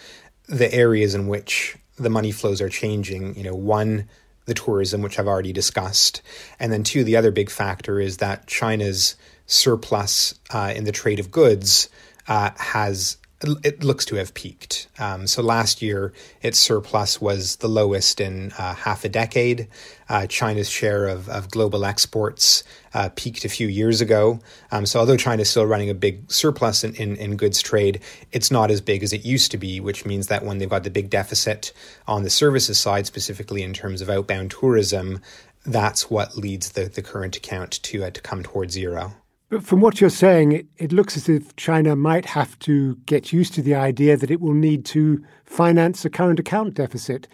the 0.47 0.73
areas 0.73 1.15
in 1.15 1.27
which 1.27 1.77
the 1.97 2.09
money 2.09 2.31
flows 2.31 2.61
are 2.61 2.69
changing. 2.69 3.35
You 3.35 3.43
know, 3.43 3.55
one, 3.55 4.07
the 4.45 4.53
tourism, 4.53 5.01
which 5.01 5.19
I've 5.19 5.27
already 5.27 5.53
discussed, 5.53 6.21
and 6.59 6.71
then 6.71 6.83
two, 6.83 7.03
the 7.03 7.17
other 7.17 7.31
big 7.31 7.49
factor 7.49 7.99
is 7.99 8.17
that 8.17 8.47
China's 8.47 9.15
surplus 9.45 10.35
uh, 10.49 10.73
in 10.75 10.83
the 10.83 10.91
trade 10.91 11.19
of 11.19 11.31
goods 11.31 11.89
uh, 12.27 12.51
has 12.57 13.17
it 13.41 13.83
looks 13.83 14.03
to 14.05 14.15
have 14.15 14.33
peaked. 14.33 14.87
Um, 14.97 15.27
so 15.27 15.43
last 15.43 15.81
year, 15.81 16.11
its 16.41 16.57
surplus 16.57 17.21
was 17.21 17.57
the 17.57 17.67
lowest 17.67 18.19
in 18.19 18.51
uh, 18.57 18.73
half 18.73 19.05
a 19.05 19.09
decade. 19.09 19.67
Uh, 20.09 20.25
China's 20.25 20.69
share 20.69 21.05
of, 21.07 21.29
of 21.29 21.51
global 21.51 21.85
exports 21.85 22.63
uh, 22.95 23.09
peaked 23.15 23.45
a 23.45 23.49
few 23.49 23.67
years 23.67 24.01
ago. 24.01 24.39
Um, 24.71 24.87
so 24.87 24.99
although 24.99 25.17
China 25.17 25.43
is 25.43 25.49
still 25.49 25.67
running 25.67 25.89
a 25.89 25.93
big 25.93 26.31
surplus 26.31 26.83
in, 26.83 26.95
in, 26.95 27.15
in, 27.17 27.37
goods 27.37 27.61
trade, 27.61 28.01
it's 28.31 28.49
not 28.49 28.71
as 28.71 28.81
big 28.81 29.03
as 29.03 29.13
it 29.13 29.23
used 29.23 29.51
to 29.51 29.57
be, 29.57 29.79
which 29.79 30.05
means 30.05 30.27
that 30.27 30.43
when 30.43 30.57
they've 30.57 30.69
got 30.69 30.83
the 30.83 30.89
big 30.89 31.11
deficit 31.11 31.71
on 32.07 32.23
the 32.23 32.31
services 32.31 32.79
side, 32.79 33.05
specifically 33.05 33.61
in 33.61 33.73
terms 33.73 34.01
of 34.01 34.09
outbound 34.09 34.49
tourism, 34.49 35.21
that's 35.63 36.09
what 36.09 36.37
leads 36.37 36.71
the, 36.71 36.85
the 36.85 37.03
current 37.03 37.35
account 37.35 37.83
to, 37.83 38.05
uh, 38.05 38.09
to 38.09 38.21
come 38.21 38.41
towards 38.41 38.73
zero. 38.73 39.13
But 39.49 39.63
from 39.63 39.79
what 39.79 40.01
you're 40.01 40.09
saying, 40.09 40.51
it, 40.51 40.65
it 40.77 40.91
looks 40.91 41.15
as 41.15 41.29
if 41.29 41.55
China 41.55 41.95
might 41.95 42.25
have 42.25 42.59
to 42.59 42.95
get 43.05 43.31
used 43.31 43.53
to 43.53 43.61
the 43.61 43.75
idea 43.75 44.17
that 44.17 44.29
it 44.29 44.41
will 44.41 44.53
need 44.53 44.83
to 44.85 45.23
finance 45.45 46.03
a 46.03 46.09
current 46.09 46.39
account 46.39 46.73
deficit. 46.73 47.27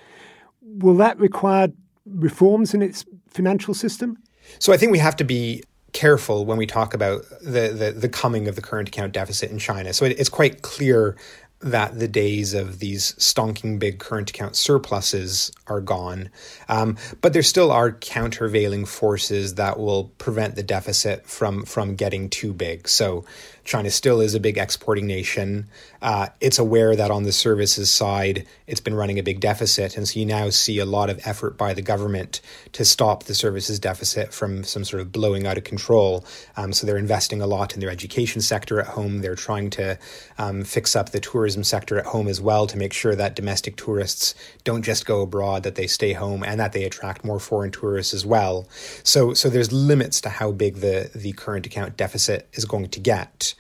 Will 0.62 0.96
that 0.96 1.17
require 1.17 1.70
reforms 2.05 2.74
in 2.74 2.82
its 2.82 3.05
financial 3.27 3.74
system? 3.74 4.17
So 4.60 4.74
I 4.74 4.77
think 4.77 4.91
we 4.91 5.00
have 5.00 5.15
to 5.17 5.24
be 5.24 5.63
careful 5.93 6.46
when 6.46 6.58
we 6.58 6.65
talk 6.65 6.93
about 6.93 7.24
the, 7.41 7.70
the, 7.70 7.93
the 7.96 8.10
coming 8.10 8.48
of 8.48 8.55
the 8.55 8.62
current 8.62 8.89
account 8.89 9.13
deficit 9.13 9.50
in 9.51 9.60
China. 9.60 9.93
So 9.93 10.05
it, 10.05 10.20
it's 10.20 10.29
quite 10.29 10.62
clear 10.62 11.15
that 11.63 11.98
the 11.98 12.08
days 12.08 12.53
of 12.53 12.79
these 12.79 13.13
stonking 13.13 13.79
big 13.79 14.00
current 14.00 14.29
account 14.29 14.55
surpluses 14.55 15.51
are 15.67 15.82
gone. 15.82 16.29
Um, 16.67 16.98
but 17.22 17.34
there 17.34 17.43
still 17.43 17.72
are 17.72 17.91
countervailing 17.91 18.86
forces 18.86 19.55
that 19.55 19.79
will 19.79 20.05
prevent 20.17 20.55
the 20.55 20.63
deficit 20.63 21.25
from, 21.25 21.65
from 21.65 21.96
getting 21.96 22.29
too 22.29 22.53
big. 22.53 22.88
So 22.88 23.25
China 23.63 23.89
still 23.89 24.20
is 24.20 24.36
a 24.36 24.39
big 24.39 24.58
exporting 24.58 25.08
nation. 25.08 25.67
Uh, 26.01 26.27
it's 26.41 26.60
aware 26.60 26.96
that 26.96 27.12
on 27.12 27.24
the 27.24 27.32
services 27.32 27.89
side, 27.89 28.46
it's 28.67 28.82
been 28.82 28.93
running 28.93 29.20
a 29.20 29.24
big 29.24 29.39
deficit. 29.39 29.96
And 29.96 30.05
so 30.05 30.20
you 30.20 30.25
now 30.25 30.50
see 30.50 30.79
a 30.79 30.86
lot 30.86 31.10
of 31.10 31.25
effort 31.25 31.58
by 31.58 31.74
the 31.74 31.82
government 31.82 32.41
to 32.74 32.84
stop 32.84 33.24
the 33.24 33.34
services 33.34 33.79
deficit 33.79 34.34
from 34.34 34.65
some 34.65 34.84
sort 34.84 35.00
of 35.00 35.13
blowing 35.13 35.48
out 35.48 35.58
of 35.58 35.63
control. 35.63 36.25
Um, 36.58 36.74
so 36.74 36.86
they're 36.86 36.98
investing 36.98 37.41
a 37.41 37.48
lot 37.48 37.74
in 37.74 37.79
their 37.79 37.89
education 37.89 38.41
sector 38.41 38.82
at 38.82 38.88
home. 38.88 39.22
They're 39.22 39.36
trying 39.36 39.70
to 39.72 39.98
um, 40.38 40.65
fix 40.65 40.93
up 40.96 41.12
the 41.12 41.22
tourism 41.22 41.53
sector 41.62 42.00
at 42.00 42.06
home 42.06 42.30
as 42.30 42.40
well 42.40 42.66
to 42.68 42.78
make 42.78 42.94
sure 42.94 43.16
that 43.16 43.36
domestic 43.36 43.76
tourists 43.76 44.34
don't 44.64 44.82
just 44.82 45.06
go 45.06 45.22
abroad, 45.22 45.64
that 45.64 45.76
they 45.76 45.88
stay 45.88 46.14
home, 46.14 46.42
and 46.42 46.58
that 46.60 46.72
they 46.72 46.86
attract 46.86 47.26
more 47.26 47.40
foreign 47.40 47.72
tourists 47.72 48.14
as 48.14 48.26
well. 48.26 48.66
So, 49.04 49.34
so 49.34 49.50
there's 49.50 49.74
limits 49.74 50.22
to 50.22 50.30
how 50.30 50.54
big 50.54 50.78
the, 50.78 51.12
the 51.14 51.34
current 51.34 51.66
account 51.66 51.98
deficit 51.98 52.48
is 52.54 52.64
going 52.64 52.88
to 52.90 53.00
get. 53.02 53.54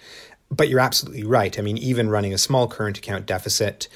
But 0.49 0.69
you're 0.69 0.79
absolutely 0.79 1.23
right. 1.23 1.57
I 1.59 1.61
mean, 1.61 1.77
even 1.79 2.09
running 2.09 2.33
a 2.33 2.37
small 2.37 2.67
current 2.67 2.97
account 2.97 3.25
deficit 3.25 3.89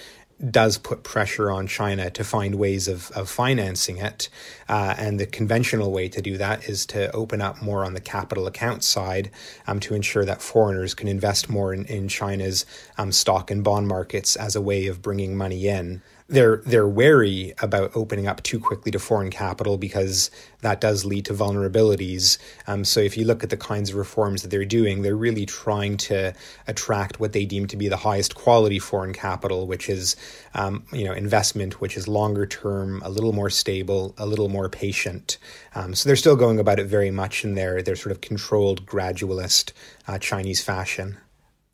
does 0.52 0.78
put 0.78 1.04
pressure 1.04 1.50
on 1.50 1.66
China 1.68 2.10
to 2.12 2.24
find 2.24 2.56
ways 2.56 2.88
of, 2.88 3.10
of 3.12 3.30
financing 3.30 3.98
it. 3.98 4.30
Uh, 4.70 4.94
and 4.98 5.20
the 5.20 5.26
conventional 5.26 5.92
way 5.92 6.08
to 6.08 6.22
do 6.22 6.38
that 6.38 6.70
is 6.70 6.86
to 6.86 7.12
open 7.16 7.42
up 7.42 7.62
more 7.62 7.84
on 7.84 7.94
the 7.94 8.02
capital 8.02 8.46
account 8.46 8.84
side 8.84 9.32
um, 9.66 9.80
to 9.80 9.96
ensure 9.96 10.26
that 10.26 10.42
foreigners 10.42 10.94
can 10.94 11.08
invest 11.08 11.50
more 11.50 11.74
in, 11.74 11.86
in 11.86 12.08
China's 12.08 12.66
um, 12.98 13.12
stock 13.12 13.50
and 13.50 13.64
bond 13.64 13.88
markets 13.88 14.36
as 14.36 14.56
a 14.56 14.62
way 14.62 14.88
of 14.88 15.02
bringing 15.02 15.36
money 15.36 15.68
in 15.68 16.02
they're 16.30 16.58
they're 16.66 16.88
wary 16.88 17.54
about 17.62 17.96
opening 17.96 18.28
up 18.28 18.44
too 18.44 18.60
quickly 18.60 18.92
to 18.92 19.00
foreign 19.00 19.30
capital 19.30 19.78
because 19.78 20.30
that 20.62 20.82
does 20.82 21.06
lead 21.06 21.26
to 21.26 21.34
vulnerabilities. 21.34 22.38
Um, 22.68 22.84
so 22.84 23.00
if 23.00 23.16
you 23.16 23.24
look 23.24 23.44
at 23.44 23.50
the 23.50 23.58
kinds 23.58 23.92
of 23.92 23.96
reforms 23.96 24.42
that 24.42 24.50
they're 24.50 24.66
doing, 24.66 25.02
they're 25.02 25.16
really 25.16 25.46
trying 25.46 25.96
to 25.98 26.34
attract 26.68 27.20
what 27.20 27.32
they 27.32 27.46
deem 27.46 27.68
to 27.68 27.78
be 27.78 27.88
the 27.88 27.98
highest 27.98 28.36
quality 28.36 28.80
foreign 28.80 29.14
capital, 29.14 29.68
which 29.68 29.88
is 29.88 30.16
um, 30.54 30.86
you 30.92 31.06
know 31.06 31.14
investment, 31.14 31.80
which 31.80 31.96
is 31.96 32.08
longer 32.08 32.46
term, 32.46 33.02
a 33.06 33.10
little 33.10 33.34
more 33.34 33.50
stable, 33.50 34.14
a 34.18 34.26
little 34.26 34.50
more 34.50 34.68
patient. 34.68 35.38
Um, 35.76 35.96
so 35.96 36.10
they're 36.10 36.18
still 36.18 36.36
going 36.36 36.60
about 36.60 36.80
it 36.80 36.88
very 36.88 37.12
much 37.12 37.46
in 37.46 37.56
their 37.56 37.82
their 37.82 37.96
sort 37.96 38.12
of 38.12 38.20
controlled 38.20 38.86
gradualist 38.86 39.72
uh, 40.08 40.18
Chinese 40.20 40.62
fashion. 40.62 41.18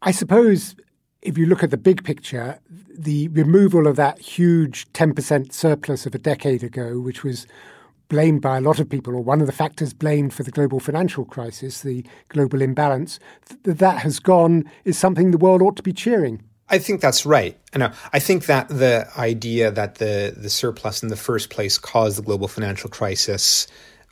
I 0.03 0.11
suppose 0.11 0.75
if 1.23 1.37
you 1.37 1.45
look 1.45 1.63
at 1.63 1.71
the 1.71 1.77
big 1.77 2.03
picture, 2.03 2.59
the 2.89 3.29
removal 3.29 3.87
of 3.87 3.95
that 3.95 4.19
huge 4.19 4.91
10% 4.93 5.51
surplus 5.51 6.05
of 6.05 6.13
a 6.13 6.19
decade 6.19 6.63
ago, 6.63 6.99
which 6.99 7.23
was 7.23 7.47
blamed 8.09 8.41
by 8.41 8.57
a 8.57 8.61
lot 8.61 8.79
of 8.79 8.89
people, 8.89 9.15
or 9.15 9.21
one 9.21 9.41
of 9.41 9.47
the 9.47 9.53
factors 9.53 9.93
blamed 9.93 10.33
for 10.33 10.43
the 10.43 10.51
global 10.51 10.79
financial 10.79 11.25
crisis, 11.25 11.81
the 11.81 12.05
global 12.29 12.61
imbalance, 12.61 13.19
that 13.63 13.79
that 13.79 13.99
has 13.99 14.19
gone 14.19 14.69
is 14.83 14.97
something 14.97 15.31
the 15.31 15.37
world 15.37 15.61
ought 15.61 15.77
to 15.77 15.83
be 15.83 15.93
cheering. 15.93 16.43
I 16.69 16.79
think 16.79 17.01
that's 17.01 17.25
right. 17.25 17.57
I 17.73 17.91
I 18.13 18.19
think 18.19 18.45
that 18.45 18.69
the 18.69 19.07
idea 19.17 19.71
that 19.71 19.95
the, 19.95 20.33
the 20.35 20.49
surplus 20.49 21.03
in 21.03 21.09
the 21.09 21.15
first 21.15 21.49
place 21.49 21.77
caused 21.77 22.17
the 22.17 22.21
global 22.21 22.47
financial 22.47 22.89
crisis 22.89 23.67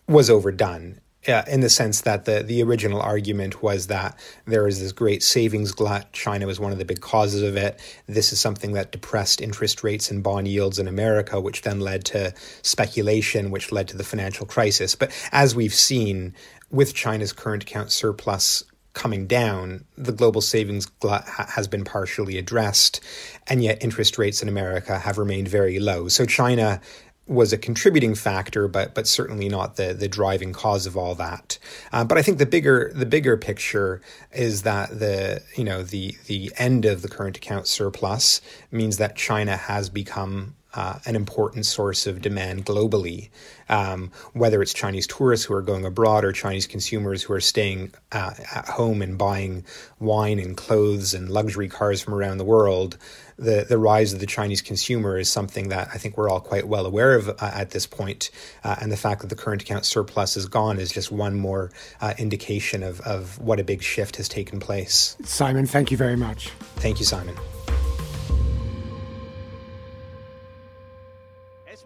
was 0.08 0.30
overdone. 0.30 1.00
Uh, 1.28 1.44
in 1.48 1.60
the 1.60 1.70
sense 1.70 2.02
that 2.02 2.26
the, 2.26 2.42
the 2.42 2.64
original 2.64 3.00
argument 3.00 3.62
was 3.62 3.86
that 3.88 4.18
there 4.48 4.68
is 4.68 4.80
this 4.80 4.92
great 4.92 5.22
savings 5.22 5.72
glut. 5.72 6.12
China 6.14 6.48
was 6.48 6.60
one 6.60 6.72
of 6.72 6.80
the 6.80 6.86
big 6.86 7.00
causes 7.00 7.44
of 7.44 7.56
it. 7.56 7.80
This 8.08 8.34
is 8.34 8.40
something 8.40 8.72
that 8.72 8.92
depressed 8.92 9.40
interest 9.40 9.84
rates 9.84 10.10
and 10.10 10.24
bond 10.24 10.48
yields 10.48 10.80
in 10.80 10.88
America, 10.88 11.40
which 11.40 11.62
then 11.62 11.80
led 11.80 12.06
to 12.06 12.34
speculation, 12.64 13.52
which 13.52 13.72
led 13.72 13.88
to 13.90 13.98
the 13.98 14.04
financial 14.04 14.48
crisis. 14.48 14.96
But 14.96 15.12
as 15.32 15.54
we've 15.54 15.76
seen 15.76 16.34
with 16.72 16.96
China's 16.96 17.34
current 17.34 17.62
account 17.62 17.92
surplus 17.92 18.64
coming 18.94 19.28
down, 19.28 19.86
the 19.98 20.12
global 20.12 20.42
savings 20.42 20.88
glut 20.88 21.24
ha- 21.28 21.48
has 21.50 21.68
been 21.68 21.84
partially 21.84 22.40
addressed, 22.40 23.00
and 23.48 23.64
yet 23.64 23.84
interest 23.84 24.18
rates 24.18 24.42
in 24.42 24.50
America 24.50 24.98
have 24.98 25.20
remained 25.20 25.48
very 25.48 25.80
low. 25.80 26.08
So 26.08 26.26
China 26.26 26.82
was 27.28 27.54
a 27.54 27.58
contributing 27.58 28.16
factor, 28.16 28.68
but 28.68 28.94
but 28.94 29.08
certainly 29.08 29.48
not 29.48 29.76
the 29.76 29.94
the 29.94 30.08
driving 30.08 30.54
cause 30.54 30.86
of 30.86 30.98
all 30.98 31.16
that. 31.16 31.58
Uh, 31.92 32.04
but 32.04 32.18
I 32.18 32.22
think 32.22 32.38
the 32.38 32.46
bigger 32.46 32.92
the 32.94 33.06
bigger 33.06 33.38
picture 33.38 34.02
is 34.34 34.64
that 34.64 35.00
the 35.00 35.42
you 35.56 35.64
know 35.64 35.84
the 35.84 36.16
the 36.28 36.52
end 36.58 36.86
of 36.86 37.02
the 37.02 37.08
current 37.08 37.38
account 37.38 37.68
surplus 37.68 38.42
means 38.72 38.98
that 38.98 39.16
China 39.16 39.56
has 39.56 39.90
become 39.90 40.56
uh, 40.74 41.00
an 41.06 41.16
important 41.16 41.66
source 41.66 42.08
of 42.08 42.22
demand 42.22 42.66
globally, 42.66 43.30
um, 43.70 44.12
whether 44.34 44.62
it's 44.62 44.74
Chinese 44.74 45.06
tourists 45.06 45.46
who 45.46 45.54
are 45.54 45.62
going 45.62 45.86
abroad 45.86 46.24
or 46.24 46.32
Chinese 46.32 46.66
consumers 46.66 47.24
who 47.24 47.34
are 47.34 47.42
staying 47.42 47.94
uh, 48.12 48.34
at 48.56 48.66
home 48.68 49.02
and 49.02 49.18
buying 49.18 49.66
wine 50.00 50.40
and 50.40 50.56
clothes 50.56 51.14
and 51.14 51.30
luxury 51.30 51.68
cars 51.68 52.02
from 52.02 52.14
around 52.14 52.38
the 52.38 52.46
world. 52.46 52.98
The, 53.42 53.66
the 53.68 53.78
rise 53.78 54.14
of 54.14 54.20
the 54.20 54.28
Chinese 54.28 54.62
consumer 54.62 55.18
is 55.18 55.32
something 55.32 55.70
that 55.70 55.90
I 55.94 55.98
think 55.98 56.16
we're 56.16 56.30
all 56.30 56.40
quite 56.40 56.68
well 56.68 56.86
aware 56.86 57.16
of 57.16 57.28
uh, 57.28 57.34
at 57.42 57.72
this 57.72 57.88
point. 57.88 58.30
Uh, 58.64 58.76
and 58.80 58.92
the 58.92 58.98
fact 58.98 59.22
that 59.22 59.28
the 59.28 59.36
current 59.36 59.64
account 59.64 59.84
surplus 59.86 60.38
is 60.38 60.48
gone 60.48 60.80
is 60.80 60.92
just 60.92 61.12
one 61.12 61.36
more 61.36 61.72
uh, 62.02 62.14
indication 62.20 62.84
of, 62.84 63.02
of 63.02 63.40
what 63.40 63.60
a 63.60 63.64
big 63.64 63.82
shift 63.82 64.18
has 64.18 64.30
taken 64.30 64.60
place. 64.60 65.18
Simon, 65.24 65.66
thank 65.66 65.90
you 65.90 65.98
very 65.98 66.16
much. 66.16 66.50
Thank 66.76 67.00
you, 67.00 67.06
Simon. 67.06 67.36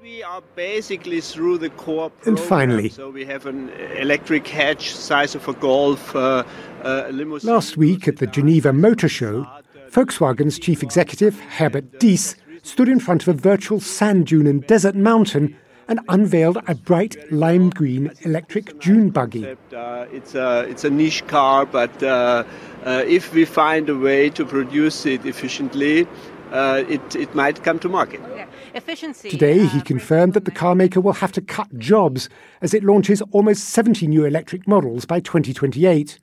we 0.05 0.21
are 0.21 0.43
basically 0.55 1.19
through 1.19 1.57
the 1.57 1.69
core 1.71 2.11
program. 2.11 2.37
And 2.37 2.39
finally, 2.39 2.89
so 2.89 3.09
we 3.09 3.25
have 3.25 3.47
an 3.47 3.69
electric 3.97 4.47
hatch 4.47 4.93
size 4.95 5.33
of 5.33 5.47
a 5.47 5.53
Golf. 5.53 6.15
Uh, 6.15 6.43
uh, 6.83 7.09
Last 7.41 7.75
week 7.75 8.07
at 8.07 8.17
the 8.17 8.27
Geneva 8.27 8.71
Motor 8.71 9.09
Show, 9.09 9.47
Volkswagen's 9.91 10.59
chief 10.59 10.83
executive 10.83 11.39
Herbert 11.39 11.99
Diess 11.99 12.35
stood 12.63 12.89
in 12.89 12.99
front 12.99 13.21
of 13.21 13.27
a 13.27 13.33
virtual 13.33 13.79
sand 13.79 14.27
dune 14.27 14.47
and 14.47 14.65
desert 14.67 14.95
mountain 14.95 15.55
and 15.87 15.99
unveiled 16.09 16.57
a 16.67 16.75
bright 16.75 17.15
lime 17.31 17.69
green 17.69 18.11
electric 18.21 18.79
dune 18.79 19.09
buggy. 19.09 19.45
Uh, 19.73 20.05
it's, 20.11 20.35
a, 20.35 20.61
it's 20.67 20.83
a 20.83 20.89
niche 20.89 21.25
car, 21.27 21.65
but 21.65 22.01
uh, 22.01 22.43
uh, 22.83 23.03
if 23.05 23.33
we 23.33 23.45
find 23.45 23.89
a 23.89 23.97
way 23.97 24.29
to 24.31 24.45
produce 24.45 25.05
it 25.05 25.25
efficiently, 25.25 26.07
uh, 26.51 26.83
it, 26.87 27.15
it 27.15 27.33
might 27.35 27.63
come 27.63 27.79
to 27.79 27.89
market. 27.89 28.21
Efficiency. 28.73 29.29
Today, 29.29 29.65
he 29.65 29.79
uh, 29.79 29.83
confirmed 29.83 30.33
that 30.33 30.45
the 30.45 30.51
carmaker 30.51 31.01
will 31.01 31.13
have 31.13 31.31
to 31.33 31.41
cut 31.41 31.77
jobs 31.77 32.29
as 32.61 32.73
it 32.73 32.83
launches 32.83 33.21
almost 33.31 33.69
70 33.69 34.07
new 34.07 34.25
electric 34.25 34.67
models 34.67 35.05
by 35.05 35.19
2028. 35.19 36.19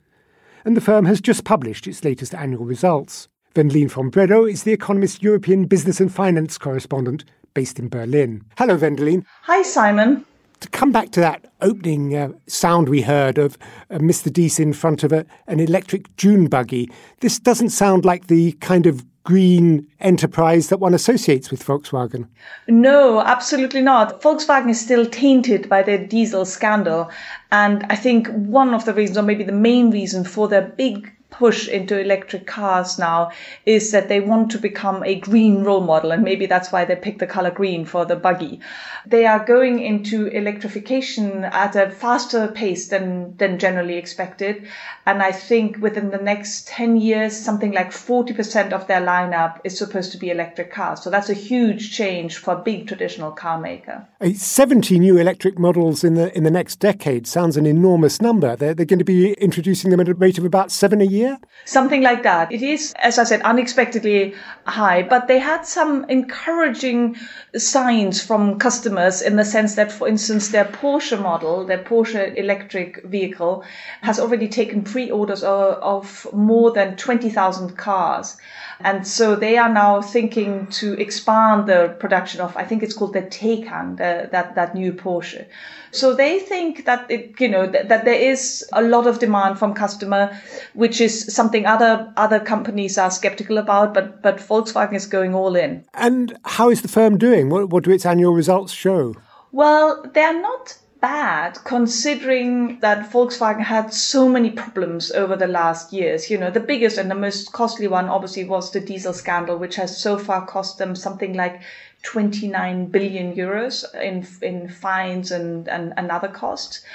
And 0.65 0.77
the 0.77 0.81
firm 0.81 1.05
has 1.05 1.19
just 1.19 1.43
published 1.43 1.87
its 1.87 2.03
latest 2.03 2.33
annual 2.33 2.65
results. 2.65 3.27
Vendeline 3.55 3.89
von 3.89 4.09
Bredow 4.09 4.45
is 4.45 4.63
The 4.63 4.73
Economist 4.73 5.21
European 5.21 5.65
business 5.65 5.99
and 5.99 6.11
finance 6.11 6.57
correspondent 6.57 7.23
based 7.53 7.77
in 7.77 7.87
Berlin. 7.87 8.43
Hello, 8.57 8.75
Vendeline. 8.75 9.23
Hi, 9.43 9.61
Simon. 9.61 10.25
To 10.61 10.69
come 10.69 10.91
back 10.91 11.11
to 11.11 11.19
that 11.19 11.51
opening 11.61 12.15
uh, 12.15 12.29
sound 12.47 12.89
we 12.89 13.03
heard 13.03 13.37
of 13.37 13.57
uh, 13.91 13.99
Mr. 13.99 14.31
Diess 14.31 14.59
in 14.59 14.73
front 14.73 15.03
of 15.03 15.11
a, 15.11 15.23
an 15.45 15.59
electric 15.59 16.15
dune 16.15 16.47
buggy, 16.47 16.89
this 17.19 17.37
doesn't 17.37 17.69
sound 17.69 18.05
like 18.05 18.25
the 18.25 18.53
kind 18.53 18.87
of 18.87 19.05
green 19.23 19.87
enterprise 19.99 20.69
that 20.69 20.79
one 20.79 20.95
associates 20.95 21.51
with 21.51 21.63
Volkswagen. 21.63 22.27
No, 22.67 23.21
absolutely 23.21 23.81
not. 23.81 24.19
Volkswagen 24.21 24.69
is 24.69 24.81
still 24.81 25.05
tainted 25.05 25.69
by 25.69 25.83
the 25.83 25.99
diesel 25.99 26.45
scandal. 26.45 27.11
And 27.51 27.85
I 27.89 27.95
think 27.95 28.27
one 28.29 28.73
of 28.73 28.85
the 28.85 28.93
reasons, 28.95 29.19
or 29.19 29.21
maybe 29.21 29.43
the 29.43 29.51
main 29.51 29.91
reason 29.91 30.23
for 30.23 30.47
their 30.47 30.63
big 30.63 31.12
push 31.33 31.67
into 31.67 31.99
electric 31.99 32.45
cars 32.45 32.99
now 32.99 33.31
is 33.65 33.91
that 33.91 34.07
they 34.07 34.19
want 34.19 34.51
to 34.51 34.59
become 34.59 35.03
a 35.03 35.15
green 35.15 35.63
role 35.63 35.81
model. 35.81 36.11
And 36.11 36.23
maybe 36.23 36.45
that's 36.45 36.71
why 36.71 36.85
they 36.85 36.95
picked 36.95 37.19
the 37.19 37.27
color 37.27 37.51
green 37.51 37.85
for 37.85 38.05
the 38.05 38.15
buggy. 38.15 38.59
They 39.05 39.25
are 39.25 39.43
going 39.43 39.79
into 39.79 40.27
electrification 40.27 41.43
at 41.45 41.75
a 41.75 41.89
faster 41.89 42.47
pace 42.47 42.87
than, 42.89 43.35
than 43.37 43.59
generally 43.59 43.97
expected. 43.97 44.67
And 45.05 45.21
I 45.21 45.31
think 45.31 45.77
within 45.81 46.11
the 46.11 46.17
next 46.17 46.67
10 46.67 46.97
years, 46.97 47.35
something 47.35 47.71
like 47.71 47.91
40% 47.91 48.71
of 48.71 48.87
their 48.87 49.01
lineup 49.01 49.59
is 49.63 49.77
supposed 49.77 50.11
to 50.11 50.17
be 50.17 50.29
electric 50.29 50.71
cars. 50.71 51.01
So 51.01 51.09
that's 51.09 51.29
a 51.29 51.33
huge 51.33 51.91
change 51.91 52.37
for 52.37 52.53
a 52.53 52.61
big 52.61 52.87
traditional 52.87 53.31
car 53.31 53.59
maker. 53.59 54.07
70 54.33 54.99
new 54.99 55.17
electric 55.17 55.57
models 55.57 56.03
in 56.03 56.13
the, 56.13 56.35
in 56.37 56.43
the 56.43 56.51
next 56.51 56.75
decade 56.77 57.25
sounds 57.27 57.57
an 57.57 57.65
enormous 57.65 58.21
number. 58.21 58.55
They're, 58.55 58.75
they're 58.75 58.85
going 58.85 58.99
to 58.99 59.05
be 59.05 59.33
introducing 59.33 59.89
them 59.89 59.99
at 59.99 60.07
a 60.07 60.13
rate 60.13 60.37
of 60.37 60.45
about 60.45 60.71
seven 60.71 61.01
a 61.01 61.05
year 61.05 61.22
year? 61.23 61.37
Something 61.65 62.01
like 62.01 62.23
that. 62.23 62.51
It 62.51 62.61
is, 62.61 62.93
as 62.97 63.17
I 63.17 63.23
said, 63.23 63.41
unexpectedly 63.41 64.35
high, 64.65 65.03
but 65.03 65.27
they 65.27 65.39
had 65.39 65.65
some 65.65 66.05
encouraging 66.09 67.15
signs 67.55 68.21
from 68.21 68.59
customers 68.59 69.21
in 69.21 69.35
the 69.35 69.45
sense 69.45 69.75
that, 69.75 69.91
for 69.91 70.07
instance, 70.07 70.49
their 70.49 70.65
Porsche 70.65 71.19
model, 71.21 71.65
their 71.65 71.83
Porsche 71.83 72.35
electric 72.37 73.03
vehicle, 73.03 73.63
has 74.01 74.19
already 74.19 74.47
taken 74.47 74.83
pre 74.83 75.09
orders 75.11 75.43
of 75.43 76.27
more 76.33 76.71
than 76.71 76.95
20,000 76.95 77.77
cars. 77.77 78.37
And 78.83 79.07
so 79.07 79.35
they 79.35 79.57
are 79.57 79.69
now 79.69 80.01
thinking 80.01 80.67
to 80.67 80.93
expand 80.99 81.67
the 81.67 81.95
production 81.99 82.41
of, 82.41 82.55
I 82.57 82.65
think 82.65 82.83
it's 82.83 82.93
called 82.93 83.13
the 83.13 83.21
Taycan, 83.21 83.97
the, 83.97 84.29
that, 84.31 84.55
that 84.55 84.75
new 84.75 84.91
Porsche. 84.91 85.45
So 85.91 86.13
they 86.15 86.39
think 86.39 86.85
that 86.85 87.09
it, 87.09 87.39
you 87.39 87.47
know, 87.47 87.67
that, 87.67 87.87
that 87.89 88.03
there 88.03 88.19
is 88.19 88.65
a 88.73 88.81
lot 88.81 89.07
of 89.07 89.19
demand 89.19 89.59
from 89.59 89.73
customer, 89.73 90.37
which 90.73 90.99
is 90.99 91.33
something 91.33 91.65
other, 91.65 92.11
other 92.17 92.39
companies 92.39 92.97
are 92.97 93.11
skeptical 93.11 93.57
about, 93.57 93.93
but, 93.93 94.21
but 94.21 94.37
Volkswagen 94.37 94.95
is 94.95 95.05
going 95.05 95.33
all 95.35 95.55
in. 95.55 95.85
And 95.93 96.37
how 96.45 96.69
is 96.69 96.81
the 96.81 96.87
firm 96.87 97.17
doing? 97.17 97.49
What, 97.49 97.69
what 97.69 97.83
do 97.83 97.91
its 97.91 98.05
annual 98.05 98.33
results 98.33 98.73
show? 98.73 99.15
Well, 99.51 100.03
they're 100.13 100.41
not 100.41 100.77
bad 101.03 101.61
considering 101.65 102.79
that 102.79 103.11
Volkswagen 103.11 103.59
had 103.59 103.93
so 103.93 104.29
many 104.29 104.49
problems 104.49 105.11
over 105.11 105.35
the 105.35 105.47
last 105.47 105.91
years. 105.91 106.29
You 106.31 106.37
know, 106.37 106.49
the 106.49 106.61
biggest 106.61 106.97
and 106.97 107.11
the 107.11 107.15
most 107.15 107.51
costly 107.51 107.87
one 107.87 108.07
obviously 108.07 108.45
was 108.45 108.71
the 108.71 108.79
diesel 108.79 109.11
scandal, 109.11 109.57
which 109.57 109.75
has 109.75 109.97
so 109.97 110.17
far 110.17 110.45
cost 110.45 110.77
them 110.77 110.95
something 110.95 111.33
like 111.33 111.61
29 112.03 112.85
billion 112.85 113.35
euros 113.35 113.83
in, 113.95 114.25
in 114.41 114.69
fines 114.69 115.29
and, 115.29 115.67
and, 115.67 115.93
and 115.97 116.09
other 116.09 116.29
costs. 116.29 116.85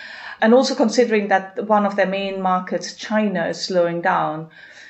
And 0.41 0.55
also 0.55 0.75
considering 0.75 1.29
that 1.29 1.69
one 1.69 1.85
of 1.85 1.97
their 1.97 2.07
main 2.07 2.41
markets, 2.41 2.95
China, 2.95 3.47
is 3.49 3.61
slowing 3.61 4.01
down. 4.01 4.49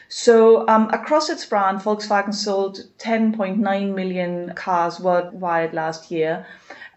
So 0.09 0.69
um, 0.69 0.91
across 0.91 1.29
its 1.29 1.45
brand, 1.45 1.81
Volkswagen 1.81 2.33
sold 2.33 2.85
10.9 2.99 3.95
million 3.97 4.55
cars 4.55 5.01
worldwide 5.01 5.75
last 5.75 6.13
year 6.13 6.47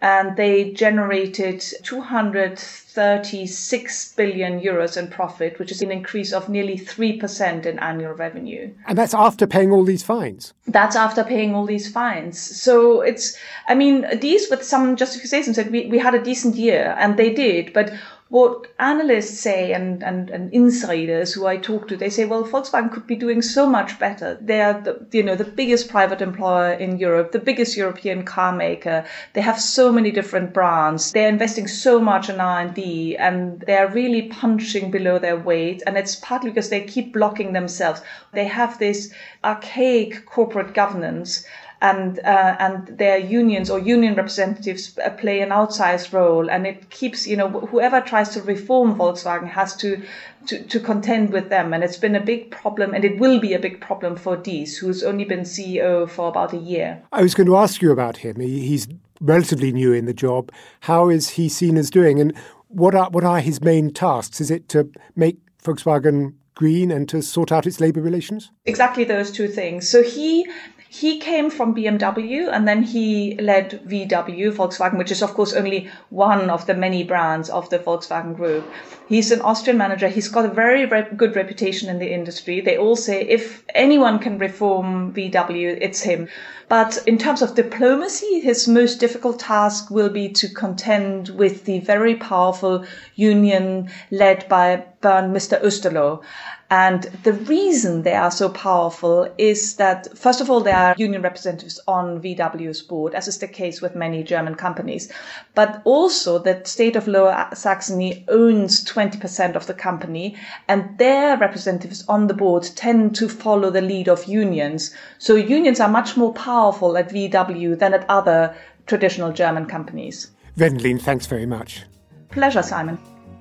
and 0.01 0.35
they 0.35 0.71
generated 0.71 1.63
236 1.83 4.13
billion 4.15 4.59
euros 4.59 4.97
in 4.97 5.07
profit, 5.07 5.59
which 5.59 5.71
is 5.71 5.83
an 5.83 5.91
increase 5.91 6.33
of 6.33 6.49
nearly 6.49 6.75
3% 6.77 7.67
in 7.67 7.77
annual 7.79 8.13
revenue. 8.13 8.73
And 8.87 8.97
that's 8.97 9.13
after 9.13 9.45
paying 9.45 9.71
all 9.71 9.83
these 9.83 10.01
fines? 10.01 10.55
That's 10.65 10.95
after 10.95 11.23
paying 11.23 11.53
all 11.53 11.67
these 11.67 11.91
fines. 11.91 12.39
So 12.39 13.01
it's, 13.01 13.37
I 13.67 13.75
mean, 13.75 14.07
these 14.19 14.49
with 14.49 14.63
some 14.63 14.95
justifications 14.95 15.55
said 15.55 15.69
we, 15.71 15.85
we 15.87 15.99
had 15.99 16.15
a 16.15 16.23
decent 16.23 16.55
year, 16.55 16.95
and 16.97 17.17
they 17.17 17.31
did, 17.33 17.73
but 17.73 17.93
what 18.31 18.67
analysts 18.79 19.41
say 19.41 19.73
and, 19.73 20.01
and, 20.01 20.29
and 20.29 20.53
insiders 20.53 21.33
who 21.33 21.47
I 21.47 21.57
talk 21.57 21.89
to, 21.89 21.97
they 21.97 22.09
say, 22.09 22.23
well, 22.23 22.45
Volkswagen 22.45 22.89
could 22.89 23.05
be 23.05 23.17
doing 23.17 23.41
so 23.41 23.69
much 23.69 23.99
better. 23.99 24.37
They 24.39 24.61
are, 24.61 24.79
the, 24.79 25.05
you 25.11 25.21
know, 25.21 25.35
the 25.35 25.43
biggest 25.43 25.89
private 25.89 26.21
employer 26.21 26.71
in 26.71 26.97
Europe, 26.97 27.33
the 27.33 27.39
biggest 27.39 27.75
European 27.75 28.23
car 28.23 28.55
maker. 28.55 29.05
They 29.33 29.41
have 29.41 29.59
so 29.59 29.91
many 29.91 30.11
different 30.11 30.53
brands. 30.53 31.11
They're 31.11 31.27
investing 31.27 31.67
so 31.67 31.99
much 31.99 32.29
in 32.29 32.39
R&D 32.39 33.17
and 33.17 33.59
they're 33.67 33.89
really 33.89 34.29
punching 34.29 34.91
below 34.91 35.19
their 35.19 35.37
weight. 35.37 35.83
And 35.85 35.97
it's 35.97 36.15
partly 36.15 36.51
because 36.51 36.69
they 36.69 36.85
keep 36.85 37.11
blocking 37.11 37.51
themselves. 37.51 38.01
They 38.31 38.45
have 38.45 38.79
this 38.79 39.13
archaic 39.43 40.25
corporate 40.25 40.73
governance 40.73 41.45
and 41.81 42.19
uh, 42.19 42.55
and 42.59 42.87
their 42.97 43.17
unions 43.17 43.69
or 43.69 43.79
union 43.79 44.15
representatives 44.15 44.97
uh, 44.99 45.09
play 45.11 45.41
an 45.41 45.49
outsized 45.49 46.13
role, 46.13 46.49
and 46.49 46.67
it 46.67 46.89
keeps 46.89 47.27
you 47.27 47.35
know 47.35 47.49
whoever 47.49 47.99
tries 48.01 48.29
to 48.29 48.41
reform 48.43 48.95
Volkswagen 48.95 49.47
has 49.47 49.75
to. 49.77 50.01
To, 50.47 50.59
to 50.69 50.79
contend 50.79 51.31
with 51.31 51.49
them, 51.49 51.71
and 51.71 51.83
it's 51.83 51.97
been 51.97 52.15
a 52.15 52.19
big 52.19 52.49
problem, 52.49 52.95
and 52.95 53.05
it 53.05 53.19
will 53.19 53.39
be 53.39 53.53
a 53.53 53.59
big 53.59 53.79
problem 53.79 54.15
for 54.15 54.35
Diess, 54.35 54.75
who's 54.75 55.03
only 55.03 55.23
been 55.23 55.41
CEO 55.41 56.09
for 56.09 56.29
about 56.29 56.51
a 56.51 56.57
year. 56.57 56.99
I 57.11 57.21
was 57.21 57.35
going 57.35 57.45
to 57.45 57.57
ask 57.57 57.79
you 57.79 57.91
about 57.91 58.17
him. 58.17 58.39
He's 58.39 58.87
relatively 59.19 59.71
new 59.71 59.93
in 59.93 60.07
the 60.07 60.15
job. 60.15 60.51
How 60.79 61.09
is 61.09 61.29
he 61.29 61.47
seen 61.47 61.77
as 61.77 61.91
doing, 61.91 62.19
and 62.19 62.33
what 62.69 62.95
are 62.95 63.11
what 63.11 63.23
are 63.23 63.39
his 63.39 63.61
main 63.61 63.93
tasks? 63.93 64.41
Is 64.41 64.49
it 64.49 64.67
to 64.69 64.89
make 65.15 65.37
Volkswagen 65.63 66.33
green 66.55 66.89
and 66.89 67.07
to 67.09 67.21
sort 67.21 67.51
out 67.51 67.67
its 67.67 67.79
labour 67.79 68.01
relations? 68.01 68.49
Exactly 68.65 69.03
those 69.03 69.31
two 69.31 69.47
things. 69.47 69.87
So 69.87 70.01
he 70.01 70.49
he 70.93 71.19
came 71.19 71.49
from 71.49 71.73
BMW 71.73 72.51
and 72.51 72.67
then 72.67 72.83
he 72.83 73.35
led 73.35 73.81
VW, 73.87 74.51
Volkswagen, 74.51 74.97
which 74.97 75.09
is 75.09 75.23
of 75.23 75.33
course 75.33 75.53
only 75.53 75.89
one 76.09 76.49
of 76.49 76.65
the 76.65 76.73
many 76.73 77.05
brands 77.05 77.49
of 77.49 77.69
the 77.69 77.79
Volkswagen 77.79 78.35
group. 78.35 78.69
He's 79.07 79.31
an 79.31 79.39
Austrian 79.39 79.77
manager. 79.77 80.09
He's 80.09 80.27
got 80.27 80.43
a 80.43 80.49
very 80.49 80.85
good 81.15 81.37
reputation 81.37 81.89
in 81.89 81.99
the 81.99 82.11
industry. 82.11 82.59
They 82.59 82.77
all 82.77 82.97
say 82.97 83.21
if 83.21 83.63
anyone 83.73 84.19
can 84.19 84.37
reform 84.37 85.13
VW, 85.13 85.77
it's 85.79 86.01
him. 86.01 86.27
But 86.71 86.99
in 87.05 87.17
terms 87.17 87.41
of 87.41 87.53
diplomacy, 87.53 88.39
his 88.39 88.65
most 88.65 89.01
difficult 89.01 89.39
task 89.39 89.91
will 89.91 90.07
be 90.07 90.29
to 90.29 90.47
contend 90.47 91.27
with 91.27 91.65
the 91.65 91.79
very 91.79 92.15
powerful 92.15 92.85
union 93.15 93.89
led 94.09 94.47
by 94.47 94.85
Bernd 95.01 95.35
Mr. 95.35 95.61
Osterloh. 95.61 96.21
And 96.69 97.03
the 97.23 97.33
reason 97.33 98.03
they 98.03 98.15
are 98.15 98.31
so 98.31 98.47
powerful 98.47 99.29
is 99.37 99.75
that, 99.75 100.17
first 100.17 100.39
of 100.39 100.49
all, 100.49 100.61
there 100.61 100.77
are 100.77 100.95
union 100.97 101.21
representatives 101.21 101.81
on 101.85 102.21
VW's 102.21 102.81
board, 102.81 103.13
as 103.13 103.27
is 103.27 103.39
the 103.39 103.47
case 103.49 103.81
with 103.81 103.93
many 103.93 104.23
German 104.23 104.55
companies. 104.55 105.11
But 105.53 105.81
also 105.83 106.39
the 106.39 106.61
state 106.63 106.95
of 106.95 107.09
Lower 107.09 107.49
Saxony 107.53 108.23
owns 108.29 108.85
20% 108.85 109.55
of 109.57 109.67
the 109.67 109.73
company 109.73 110.37
and 110.69 110.97
their 110.97 111.35
representatives 111.35 112.05
on 112.07 112.27
the 112.27 112.33
board 112.33 112.63
tend 112.77 113.15
to 113.15 113.27
follow 113.27 113.69
the 113.69 113.81
lead 113.81 114.07
of 114.07 114.23
unions. 114.23 114.95
So 115.17 115.35
unions 115.35 115.81
are 115.81 115.89
much 115.89 116.15
more 116.15 116.33
powerful 116.33 116.60
at 116.97 117.09
VW 117.09 117.77
than 117.77 117.93
at 117.93 118.05
other 118.09 118.55
traditional 118.85 119.31
German 119.31 119.65
companies. 119.65 120.31
Vendeline, 120.57 121.01
thanks 121.01 121.25
very 121.25 121.45
much. 121.45 121.83
Pleasure, 122.29 122.63
Simon. 122.63 122.97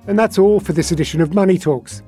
And 0.07 0.17
that's 0.17 0.39
all 0.39 0.59
for 0.59 0.73
this 0.73 0.91
edition 0.91 1.21
of 1.21 1.33
Money 1.33 1.57
Talks. 1.57 2.01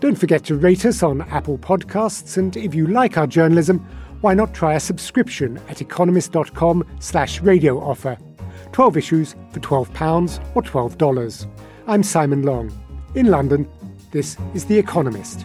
Don't 0.00 0.18
forget 0.18 0.44
to 0.44 0.54
rate 0.54 0.86
us 0.86 1.02
on 1.02 1.22
Apple 1.22 1.58
Podcasts, 1.58 2.38
and 2.38 2.56
if 2.56 2.74
you 2.74 2.86
like 2.86 3.18
our 3.18 3.26
journalism, 3.26 3.86
why 4.20 4.34
not 4.34 4.54
try 4.54 4.74
a 4.74 4.80
subscription 4.80 5.58
at 5.68 5.80
economist.com 5.80 6.86
slash 7.00 7.40
radio 7.40 7.80
offer. 7.80 8.16
12 8.72 8.96
issues 8.96 9.36
for 9.52 9.60
£12 9.60 10.56
or 10.56 10.62
$12. 10.62 11.46
I'm 11.86 12.02
Simon 12.02 12.42
Long. 12.42 12.72
In 13.14 13.26
London, 13.26 13.68
this 14.12 14.36
is 14.54 14.66
The 14.66 14.78
Economist. 14.78 15.44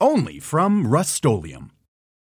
Only 0.00 0.38
from 0.38 0.86
Rust 0.86 1.24